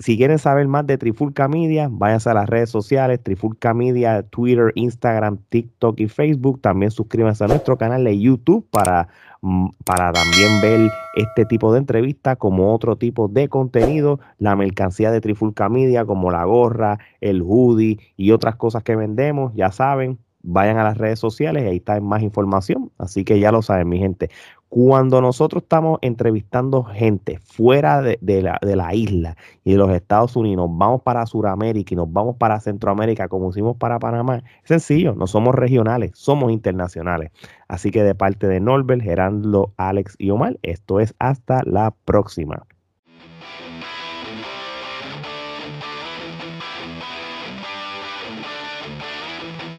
si 0.00 0.16
quieren 0.16 0.38
saber 0.38 0.66
más 0.66 0.86
de 0.86 0.96
Trifulca 0.96 1.46
Media, 1.46 1.88
váyanse 1.90 2.30
a 2.30 2.34
las 2.34 2.48
redes 2.48 2.70
sociales, 2.70 3.22
Trifulca 3.22 3.74
Media, 3.74 4.22
Twitter, 4.22 4.72
Instagram, 4.74 5.38
TikTok 5.50 6.00
y 6.00 6.08
Facebook. 6.08 6.62
También 6.62 6.90
suscríbanse 6.90 7.44
a 7.44 7.48
nuestro 7.48 7.76
canal 7.76 8.04
de 8.04 8.18
YouTube 8.18 8.66
para, 8.70 9.08
mm, 9.42 9.68
para 9.84 10.10
también 10.10 10.60
ver 10.62 10.90
este 11.14 11.44
tipo 11.44 11.70
de 11.72 11.80
entrevistas 11.80 12.38
como 12.38 12.74
otro 12.74 12.96
tipo 12.96 13.28
de 13.28 13.50
contenido, 13.50 14.20
la 14.38 14.56
mercancía 14.56 15.10
de 15.10 15.20
Trifulca 15.20 15.68
Media 15.68 16.06
como 16.06 16.30
la 16.30 16.44
gorra, 16.44 16.98
el 17.20 17.42
hoodie 17.42 17.98
y 18.16 18.30
otras 18.30 18.56
cosas 18.56 18.82
que 18.82 18.96
vendemos, 18.96 19.52
ya 19.54 19.70
saben, 19.70 20.18
vayan 20.42 20.78
a 20.78 20.84
las 20.84 20.96
redes 20.96 21.18
sociales 21.18 21.64
y 21.64 21.66
ahí 21.66 21.76
está 21.76 22.00
más 22.00 22.22
información. 22.22 22.90
Así 22.98 23.24
que 23.24 23.38
ya 23.38 23.52
lo 23.52 23.60
saben, 23.62 23.88
mi 23.88 23.98
gente. 23.98 24.30
Cuando 24.70 25.20
nosotros 25.20 25.64
estamos 25.64 25.98
entrevistando 26.00 26.84
gente 26.84 27.40
fuera 27.40 28.00
de, 28.02 28.18
la, 28.22 28.94
isla 28.94 29.36
y 29.64 29.72
de 29.72 29.76
los 29.76 29.90
Estados 29.90 30.36
Unidos, 30.36 30.70
vamos 30.70 31.02
para 31.02 31.26
Sudamérica 31.26 31.92
y 31.92 31.96
nos 31.96 32.12
vamos 32.12 32.36
para 32.36 32.60
Centroamérica, 32.60 33.26
como 33.26 33.50
hicimos 33.50 33.76
para 33.76 33.98
Panamá, 33.98 34.36
es 34.62 34.68
sencillo, 34.68 35.16
no 35.16 35.26
somos 35.26 35.56
regionales, 35.56 36.12
somos 36.14 36.52
internacionales. 36.52 37.32
Así 37.66 37.90
que 37.90 38.04
de 38.04 38.14
parte 38.14 38.46
de 38.46 38.60
Norbert, 38.60 39.02
Gerardo, 39.02 39.72
Alex 39.76 40.14
y 40.18 40.30
Omar, 40.30 40.56
esto 40.62 41.00
es 41.00 41.16
hasta 41.18 41.62
la 41.64 41.92
próxima. 42.04 42.64